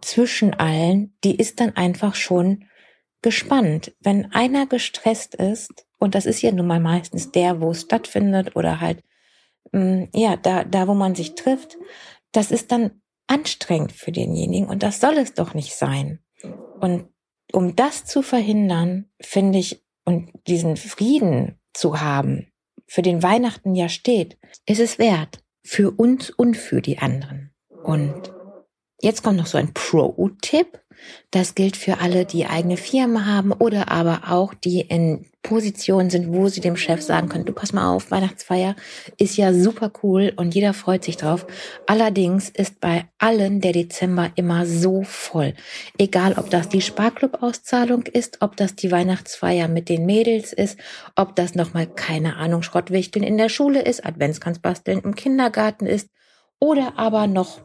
zwischen 0.00 0.54
allen, 0.54 1.16
die 1.24 1.36
ist 1.36 1.60
dann 1.60 1.76
einfach 1.76 2.14
schon 2.14 2.64
gespannt. 3.22 3.94
Wenn 4.00 4.32
einer 4.32 4.66
gestresst 4.66 5.34
ist, 5.34 5.86
und 5.98 6.14
das 6.14 6.26
ist 6.26 6.42
ja 6.42 6.52
nun 6.52 6.66
mal 6.66 6.80
meistens 6.80 7.32
der, 7.32 7.60
wo 7.60 7.70
es 7.70 7.82
stattfindet 7.82 8.54
oder 8.56 8.80
halt 8.80 9.02
Mm, 9.72 10.04
ja, 10.14 10.36
da, 10.36 10.64
da, 10.64 10.88
wo 10.88 10.94
man 10.94 11.14
sich 11.14 11.34
trifft, 11.34 11.76
das 12.32 12.50
ist 12.50 12.72
dann 12.72 13.02
anstrengend 13.26 13.92
für 13.92 14.12
denjenigen 14.12 14.68
und 14.68 14.82
das 14.82 15.00
soll 15.00 15.14
es 15.18 15.34
doch 15.34 15.54
nicht 15.54 15.74
sein. 15.74 16.20
Und 16.80 17.08
um 17.52 17.76
das 17.76 18.04
zu 18.04 18.22
verhindern, 18.22 19.10
finde 19.20 19.58
ich, 19.58 19.84
und 20.04 20.30
diesen 20.46 20.76
Frieden 20.76 21.58
zu 21.72 22.00
haben, 22.00 22.52
für 22.86 23.02
den 23.02 23.22
Weihnachten 23.22 23.74
ja 23.74 23.88
steht, 23.88 24.38
ist 24.66 24.80
es 24.80 24.98
wert. 24.98 25.42
Für 25.64 25.90
uns 25.90 26.30
und 26.30 26.56
für 26.56 26.80
die 26.80 26.98
anderen. 26.98 27.50
Und 27.82 28.32
jetzt 29.00 29.22
kommt 29.22 29.38
noch 29.38 29.46
so 29.46 29.58
ein 29.58 29.72
Pro-Tipp. 29.72 30.80
Das 31.30 31.54
gilt 31.54 31.76
für 31.76 31.98
alle, 31.98 32.24
die 32.24 32.46
eigene 32.46 32.76
Firma 32.76 33.26
haben 33.26 33.52
oder 33.52 33.90
aber 33.90 34.22
auch 34.28 34.54
die 34.54 34.80
in 34.80 35.26
Positionen 35.42 36.10
sind, 36.10 36.32
wo 36.32 36.48
sie 36.48 36.60
dem 36.60 36.76
Chef 36.76 37.02
sagen 37.02 37.28
können, 37.28 37.44
du 37.44 37.52
pass 37.52 37.72
mal 37.72 37.94
auf, 37.94 38.10
Weihnachtsfeier 38.10 38.74
ist 39.16 39.36
ja 39.36 39.54
super 39.54 39.92
cool 40.02 40.32
und 40.34 40.54
jeder 40.54 40.74
freut 40.74 41.04
sich 41.04 41.16
drauf. 41.16 41.46
Allerdings 41.86 42.48
ist 42.48 42.80
bei 42.80 43.04
allen 43.18 43.60
der 43.60 43.72
Dezember 43.72 44.32
immer 44.34 44.66
so 44.66 45.04
voll. 45.04 45.54
Egal, 45.98 46.34
ob 46.36 46.50
das 46.50 46.68
die 46.68 46.80
Sparklub-Auszahlung 46.80 48.04
ist, 48.06 48.38
ob 48.40 48.56
das 48.56 48.74
die 48.74 48.90
Weihnachtsfeier 48.90 49.68
mit 49.68 49.88
den 49.88 50.04
Mädels 50.04 50.52
ist, 50.52 50.78
ob 51.14 51.36
das 51.36 51.54
nochmal, 51.54 51.86
keine 51.86 52.36
Ahnung, 52.36 52.62
Schrottwichteln 52.62 53.24
in 53.24 53.38
der 53.38 53.48
Schule 53.48 53.82
ist, 53.82 54.04
Adventskranzbasteln 54.04 55.00
im 55.00 55.14
Kindergarten 55.14 55.86
ist 55.86 56.08
oder 56.58 56.94
aber 56.96 57.28
noch 57.28 57.60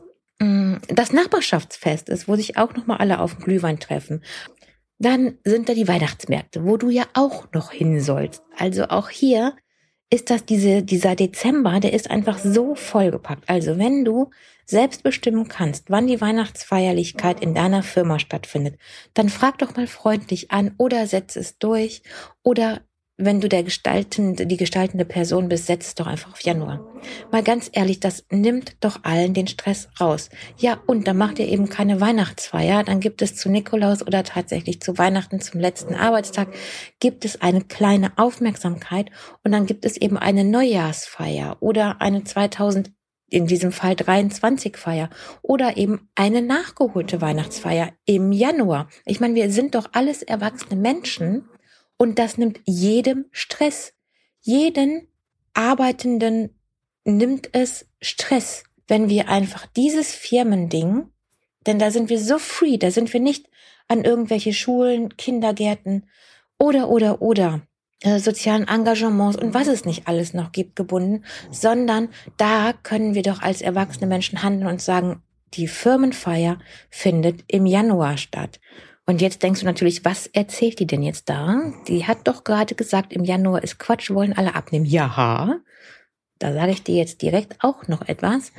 das 0.87 1.13
Nachbarschaftsfest 1.13 2.09
ist, 2.09 2.27
wo 2.27 2.35
sich 2.35 2.57
auch 2.57 2.73
nochmal 2.73 2.97
alle 2.97 3.19
auf 3.19 3.35
den 3.35 3.43
Glühwein 3.43 3.79
treffen. 3.79 4.23
Dann 4.97 5.37
sind 5.43 5.69
da 5.69 5.73
die 5.73 5.87
Weihnachtsmärkte, 5.87 6.65
wo 6.65 6.77
du 6.77 6.89
ja 6.89 7.05
auch 7.13 7.51
noch 7.53 7.71
hin 7.71 8.01
sollst. 8.01 8.43
Also 8.57 8.85
auch 8.85 9.09
hier 9.09 9.55
ist 10.09 10.29
das 10.29 10.43
diese, 10.43 10.83
dieser 10.83 11.15
Dezember, 11.15 11.79
der 11.79 11.93
ist 11.93 12.09
einfach 12.09 12.37
so 12.37 12.75
vollgepackt. 12.75 13.49
Also 13.49 13.77
wenn 13.77 14.03
du 14.03 14.29
selbst 14.65 15.03
bestimmen 15.03 15.47
kannst, 15.47 15.89
wann 15.89 16.07
die 16.07 16.21
Weihnachtsfeierlichkeit 16.21 17.41
in 17.41 17.53
deiner 17.53 17.83
Firma 17.83 18.19
stattfindet, 18.19 18.77
dann 19.13 19.29
frag 19.29 19.57
doch 19.59 19.75
mal 19.75 19.87
freundlich 19.87 20.51
an 20.51 20.73
oder 20.77 21.07
setz 21.07 21.35
es 21.35 21.57
durch 21.59 22.03
oder 22.43 22.81
wenn 23.17 23.41
du 23.41 23.47
der 23.47 23.63
gestaltende, 23.63 24.47
die 24.47 24.57
gestaltende 24.57 25.05
Person 25.05 25.49
bist, 25.49 25.67
setz 25.67 25.87
es 25.87 25.95
doch 25.95 26.07
einfach 26.07 26.31
auf 26.31 26.41
Januar. 26.41 26.85
Mal 27.31 27.43
ganz 27.43 27.69
ehrlich, 27.71 27.99
das 27.99 28.25
nimmt 28.31 28.75
doch 28.79 28.99
allen 29.03 29.33
den 29.33 29.47
Stress 29.47 29.89
raus. 29.99 30.29
Ja, 30.57 30.79
und 30.87 31.07
dann 31.07 31.17
macht 31.17 31.39
ihr 31.39 31.47
eben 31.47 31.69
keine 31.69 32.01
Weihnachtsfeier, 32.01 32.83
dann 32.83 32.99
gibt 32.99 33.21
es 33.21 33.35
zu 33.35 33.49
Nikolaus 33.49 34.05
oder 34.05 34.23
tatsächlich 34.23 34.81
zu 34.81 34.97
Weihnachten 34.97 35.39
zum 35.39 35.59
letzten 35.59 35.93
Arbeitstag, 35.93 36.47
gibt 36.99 37.25
es 37.25 37.41
eine 37.41 37.61
kleine 37.61 38.17
Aufmerksamkeit 38.17 39.11
und 39.43 39.51
dann 39.51 39.65
gibt 39.65 39.85
es 39.85 39.97
eben 39.97 40.17
eine 40.17 40.43
Neujahrsfeier 40.43 41.57
oder 41.59 42.01
eine 42.01 42.23
2000 42.23 42.91
in 43.31 43.47
diesem 43.47 43.71
Fall 43.71 43.95
23 43.95 44.77
Feier 44.77 45.09
oder 45.41 45.77
eben 45.77 46.09
eine 46.15 46.41
nachgeholte 46.41 47.21
Weihnachtsfeier 47.21 47.93
im 48.05 48.31
Januar. 48.33 48.89
Ich 49.05 49.21
meine, 49.21 49.35
wir 49.35 49.49
sind 49.51 49.73
doch 49.73 49.87
alles 49.93 50.21
erwachsene 50.21 50.75
Menschen 50.75 51.45
und 52.01 52.17
das 52.17 52.39
nimmt 52.39 52.59
jedem 52.65 53.25
Stress. 53.29 53.93
Jeden 54.39 55.07
Arbeitenden 55.53 56.49
nimmt 57.05 57.49
es 57.53 57.85
Stress, 58.01 58.63
wenn 58.87 59.07
wir 59.07 59.29
einfach 59.29 59.67
dieses 59.67 60.11
Firmending, 60.15 61.11
denn 61.67 61.77
da 61.77 61.91
sind 61.91 62.09
wir 62.09 62.17
so 62.17 62.39
free, 62.39 62.79
da 62.79 62.89
sind 62.89 63.13
wir 63.13 63.19
nicht 63.19 63.51
an 63.87 64.03
irgendwelche 64.03 64.51
Schulen, 64.51 65.15
Kindergärten 65.15 66.09
oder, 66.57 66.89
oder, 66.89 67.21
oder 67.21 67.61
äh, 67.99 68.17
sozialen 68.17 68.67
Engagements 68.67 69.37
und 69.37 69.53
was 69.53 69.67
es 69.67 69.85
nicht 69.85 70.07
alles 70.07 70.33
noch 70.33 70.51
gibt 70.51 70.75
gebunden, 70.75 71.23
sondern 71.51 72.09
da 72.35 72.73
können 72.81 73.13
wir 73.13 73.21
doch 73.21 73.43
als 73.43 73.61
erwachsene 73.61 74.07
Menschen 74.07 74.41
handeln 74.41 74.65
und 74.65 74.81
sagen, 74.81 75.21
die 75.53 75.67
Firmenfeier 75.67 76.57
findet 76.89 77.43
im 77.45 77.67
Januar 77.67 78.17
statt. 78.17 78.59
Und 79.05 79.21
jetzt 79.21 79.43
denkst 79.43 79.61
du 79.61 79.65
natürlich, 79.65 80.05
was 80.05 80.27
erzählt 80.27 80.79
die 80.79 80.87
denn 80.87 81.03
jetzt 81.03 81.27
da? 81.29 81.73
Die 81.87 82.05
hat 82.05 82.27
doch 82.27 82.43
gerade 82.43 82.75
gesagt, 82.75 83.13
im 83.13 83.23
Januar 83.23 83.63
ist 83.63 83.79
Quatsch, 83.79 84.11
wollen 84.11 84.33
alle 84.33 84.55
abnehmen. 84.55 84.85
Ja, 84.85 85.59
da 86.39 86.53
sage 86.53 86.71
ich 86.71 86.83
dir 86.83 86.95
jetzt 86.95 87.21
direkt 87.21 87.63
auch 87.63 87.87
noch 87.87 88.07
etwas. 88.07 88.51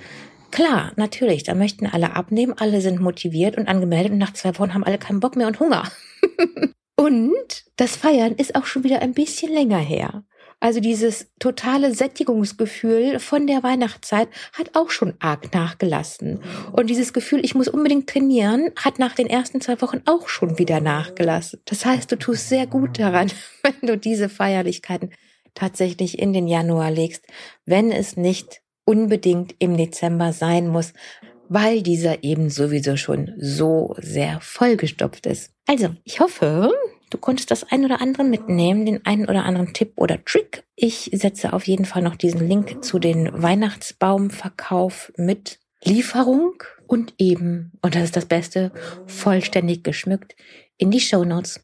Klar, 0.51 0.93
natürlich, 0.97 1.45
da 1.45 1.55
möchten 1.55 1.87
alle 1.87 2.15
abnehmen, 2.15 2.55
alle 2.59 2.81
sind 2.81 3.01
motiviert 3.01 3.57
und 3.57 3.69
angemeldet 3.69 4.13
und 4.13 4.19
nach 4.19 4.35
zwei 4.35 4.57
Wochen 4.59 4.75
haben 4.75 4.85
alle 4.85 4.99
keinen 4.99 5.21
Bock 5.21 5.35
mehr 5.35 5.47
und 5.47 5.59
Hunger. 5.59 5.91
und 6.97 7.65
das 7.77 7.97
Feiern 7.97 8.33
ist 8.33 8.55
auch 8.55 8.67
schon 8.67 8.85
wieder 8.85 9.01
ein 9.01 9.15
bisschen 9.15 9.53
länger 9.53 9.79
her. 9.79 10.25
Also 10.63 10.79
dieses 10.79 11.27
totale 11.41 11.93
Sättigungsgefühl 11.93 13.19
von 13.19 13.49
der 13.49 13.65
Weihnachtszeit 13.65 14.29
hat 14.53 14.77
auch 14.77 14.91
schon 14.91 15.15
arg 15.19 15.53
nachgelassen. 15.53 16.41
Und 16.71 16.89
dieses 16.89 17.13
Gefühl, 17.13 17.45
ich 17.45 17.57
muss 17.57 17.67
unbedingt 17.67 18.09
trainieren, 18.09 18.71
hat 18.77 19.01
nach 19.01 19.17
den 19.17 19.27
ersten 19.27 19.61
zwei 19.61 19.83
Wochen 19.83 20.03
auch 20.05 20.29
schon 20.29 20.61
wieder 20.61 20.81
nachgelassen. 20.81 21.61
Das 21.65 21.85
heißt, 21.85 22.13
du 22.13 22.17
tust 22.17 22.49
sehr 22.49 22.69
gut 22.69 23.01
daran, 23.01 23.29
wenn 23.65 23.89
du 23.89 23.99
diese 23.99 24.29
Feierlichkeiten 24.29 25.11
tatsächlich 25.55 26.21
in 26.21 26.33
den 26.33 26.47
Januar 26.47 26.93
legst, 26.93 27.27
wenn 27.67 27.91
es 27.91 28.17
nicht 28.17 28.63
unbedingt 28.85 29.57
im 29.59 29.77
Dezember 29.77 30.33
sein 30.33 30.69
muss, 30.69 30.93
weil 31.49 31.83
dieser 31.83 32.23
eben 32.23 32.51
sowieso 32.51 32.97
schon 32.97 33.33
so 33.37 33.97
sehr 33.99 34.41
vollgestopft 34.41 35.27
ist. 35.27 35.51
Also, 35.67 35.89
ich 36.05 36.21
hoffe, 36.21 36.71
Du 37.13 37.19
konntest 37.19 37.51
das 37.51 37.65
ein 37.65 37.85
oder 37.85 38.01
andere 38.01 38.25
mitnehmen, 38.25 38.87
den 38.87 39.05
einen 39.05 39.29
oder 39.29 39.45
anderen 39.45 39.75
Tipp 39.75 39.93
oder 39.97 40.25
Trick. 40.25 40.65
Ich 40.77 41.11
setze 41.13 41.53
auf 41.53 41.67
jeden 41.67 41.85
Fall 41.85 42.01
noch 42.01 42.17
diesen 42.17 42.49
Link 42.49 42.83
zu 42.83 42.99
den 42.99 43.31
Weihnachtsbaumverkauf 43.35 45.13
mit 45.19 45.59
Lieferung 45.85 46.55
und 46.87 47.13
eben, 47.19 47.73
und 47.83 47.95
das 47.95 48.05
ist 48.05 48.17
das 48.17 48.25
Beste, 48.25 48.73
vollständig 49.07 49.85
geschmückt 49.85 50.37
in 50.79 50.91
die 50.91 51.01
Show 51.01 51.23
Notes. 51.23 51.61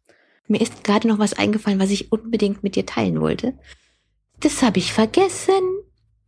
Mir 0.48 0.60
ist 0.60 0.84
gerade 0.84 1.08
noch 1.08 1.18
was 1.18 1.32
eingefallen, 1.32 1.80
was 1.80 1.92
ich 1.92 2.12
unbedingt 2.12 2.62
mit 2.62 2.76
dir 2.76 2.84
teilen 2.84 3.22
wollte. 3.22 3.58
Das 4.40 4.60
habe 4.60 4.78
ich 4.78 4.92
vergessen. 4.92 5.62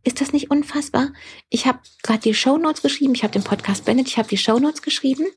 Ist 0.03 0.19
das 0.19 0.33
nicht 0.33 0.49
unfassbar? 0.49 1.13
Ich 1.49 1.67
habe 1.67 1.77
gerade 2.01 2.21
die 2.21 2.33
Show 2.33 2.57
Notes 2.57 2.81
geschrieben, 2.81 3.13
ich 3.13 3.21
habe 3.21 3.33
den 3.33 3.43
Podcast 3.43 3.85
beendet, 3.85 4.07
ich 4.07 4.17
habe 4.17 4.29
die 4.29 4.37
Show 4.37 4.57
Notes 4.57 4.81
geschrieben 4.81 5.27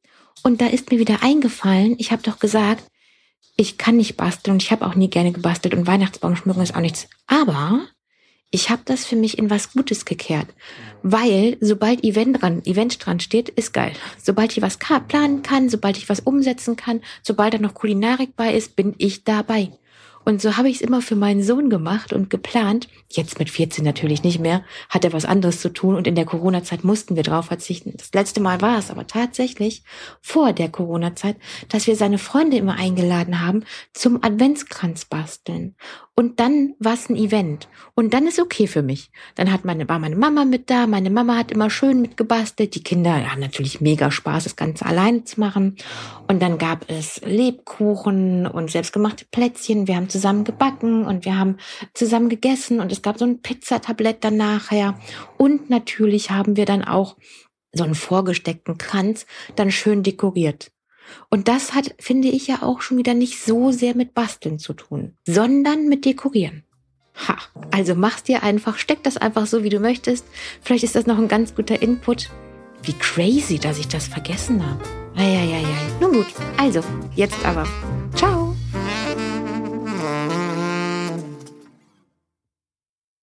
und 0.43 0.63
da 0.63 0.69
ist 0.69 0.91
mir 0.91 0.99
wieder 0.99 1.23
eingefallen, 1.23 1.97
ich 1.99 2.13
habe 2.13 2.23
doch 2.23 2.39
gesagt, 2.39 2.91
ich 3.57 3.79
kann 3.79 3.97
nicht 3.97 4.17
basteln 4.17 4.55
und 4.55 4.63
ich 4.63 4.73
habe 4.73 4.87
auch 4.87 4.95
nie 4.95 5.09
gerne 5.09 5.33
gebastelt 5.33 5.75
und 5.75 5.87
Weihnachtsbaum 5.87 6.37
schmücken 6.37 6.63
ist 6.63 6.75
auch 6.75 6.81
nichts. 6.81 7.09
Aber 7.27 7.87
ich 8.51 8.71
habe 8.71 8.83
das 8.85 9.05
für 9.05 9.17
mich 9.17 9.39
in 9.39 9.51
was 9.51 9.73
Gutes 9.73 10.05
gekehrt. 10.05 10.47
Weil 11.03 11.57
sobald 11.61 12.05
Event 12.05 12.41
dran, 12.41 12.63
Event 12.65 13.05
dran 13.05 13.21
steht, 13.21 13.49
ist 13.49 13.73
geil. 13.73 13.93
Sobald 14.23 14.57
ich 14.57 14.63
was 14.63 14.79
planen 14.79 15.43
kann, 15.43 15.69
sobald 15.69 15.97
ich 15.97 16.09
was 16.09 16.21
umsetzen 16.21 16.77
kann, 16.77 17.01
sobald 17.23 17.55
da 17.55 17.59
noch 17.59 17.75
Kulinarik 17.75 18.37
bei 18.37 18.55
ist, 18.55 18.77
bin 18.77 18.95
ich 18.99 19.25
dabei. 19.25 19.73
Und 20.25 20.41
so 20.41 20.57
habe 20.57 20.69
ich 20.69 20.77
es 20.77 20.83
immer 20.83 21.03
für 21.03 21.17
meinen 21.17 21.43
Sohn 21.43 21.69
gemacht 21.69 22.13
und 22.13 22.31
geplant. 22.31 22.89
Jetzt 23.17 23.39
mit 23.39 23.51
14 23.51 23.85
natürlich 23.85 24.23
nicht 24.23 24.41
mehr, 24.41 24.65
hat 24.89 25.05
er 25.05 25.13
was 25.13 25.25
anderes 25.25 25.61
zu 25.61 25.73
tun 25.73 25.95
und 25.95 26.07
in 26.07 26.15
der 26.15 26.25
Corona-Zeit 26.25 26.85
mussten 26.85 27.17
wir 27.17 27.23
drauf 27.23 27.47
verzichten. 27.47 27.95
Das 27.97 28.13
letzte 28.13 28.41
Mal 28.41 28.61
war 28.61 28.79
es 28.79 28.91
aber 28.91 29.07
tatsächlich 29.07 29.83
vor 30.21 30.53
der 30.53 30.69
Corona-Zeit, 30.69 31.37
dass 31.69 31.87
wir 31.87 31.97
seine 31.97 32.19
Freunde 32.19 32.57
immer 32.57 32.77
eingeladen 32.77 33.41
haben 33.41 33.65
zum 33.93 34.23
Adventskranz 34.23 35.05
basteln. 35.05 35.75
Und 36.17 36.39
dann 36.39 36.75
war 36.79 36.95
es 36.95 37.11
ein 37.11 37.17
Event. 37.17 37.69
Und 37.97 38.15
dann 38.15 38.29
ist 38.29 38.39
okay 38.39 38.69
für 38.69 38.83
mich. 38.83 39.11
Dann 39.35 39.53
hat 39.53 39.65
meine, 39.65 39.89
war 39.89 39.99
meine 39.99 40.15
Mama 40.15 40.45
mit 40.45 40.71
da. 40.71 40.87
Meine 40.87 41.11
Mama 41.11 41.37
hat 41.37 41.51
immer 41.51 41.71
schön 41.71 42.01
mitgebastelt. 42.01 42.77
Die 42.77 42.85
Kinder 42.85 43.33
haben 43.33 43.41
natürlich 43.41 43.81
mega 43.81 44.13
Spaß, 44.13 44.45
das 44.45 44.55
Ganze 44.55 44.87
alleine 44.87 45.25
zu 45.25 45.41
machen. 45.41 45.77
Und 46.29 46.41
dann 46.41 46.59
gab 46.59 46.89
es 46.89 47.21
Lebkuchen 47.25 48.47
und 48.47 48.71
selbstgemachte 48.71 49.25
Plätzchen. 49.33 49.89
Wir 49.89 49.97
haben 49.97 50.09
zusammen 50.09 50.45
gebacken 50.45 51.05
und 51.05 51.25
wir 51.25 51.37
haben 51.37 51.57
zusammen 51.95 52.29
gegessen 52.29 52.79
und 52.79 52.93
es 52.93 53.03
gab 53.05 53.19
so 53.19 53.25
ein 53.25 53.41
Pizzatablett 53.41 54.25
dann 54.25 54.37
nachher. 54.37 54.99
Und 55.39 55.71
natürlich 55.71 56.31
haben 56.31 56.57
wir 56.57 56.65
dann 56.65 56.83
auch 56.83 57.17
so 57.73 57.85
einen 57.85 57.95
vorgesteckten 57.95 58.79
Kranz 58.79 59.27
dann 59.55 59.71
schön 59.71 60.03
dekoriert. 60.03 60.73
Und 61.31 61.49
das 61.49 61.75
hat, 61.75 61.95
finde 62.01 62.29
ich 62.29 62.47
ja 62.47 62.63
auch 62.63 62.81
schon 62.81 62.97
wieder 62.97 63.15
nicht 63.15 63.41
so 63.41 63.71
sehr 63.71 63.95
mit 63.95 64.15
Basteln 64.15 64.59
zu 64.59 64.73
tun, 64.73 65.17
sondern 65.27 65.89
mit 65.89 66.05
Dekorieren. 66.05 66.65
Ha, 67.29 67.37
also 67.71 67.95
mach's 67.95 68.25
dir 68.25 68.43
einfach, 68.43 68.79
steck 68.79 69.03
das 69.05 69.17
einfach 69.17 69.47
so, 69.47 69.63
wie 69.63 69.69
du 69.69 69.79
möchtest. 69.79 70.25
Vielleicht 70.63 70.83
ist 70.83 70.97
das 70.97 71.07
noch 71.07 71.19
ein 71.19 71.29
ganz 71.29 71.55
guter 71.55 71.81
Input. 71.81 72.31
Wie 72.83 72.95
crazy, 72.95 73.59
dass 73.59 73.79
ich 73.79 73.89
das 73.89 74.09
vergessen 74.09 74.65
habe. 74.65 74.83
Eieiei. 75.15 75.63
Nun 76.01 76.13
gut, 76.13 76.27
also, 76.57 76.81
jetzt 77.15 77.45
aber. 77.45 77.67
Ciao. 78.15 78.44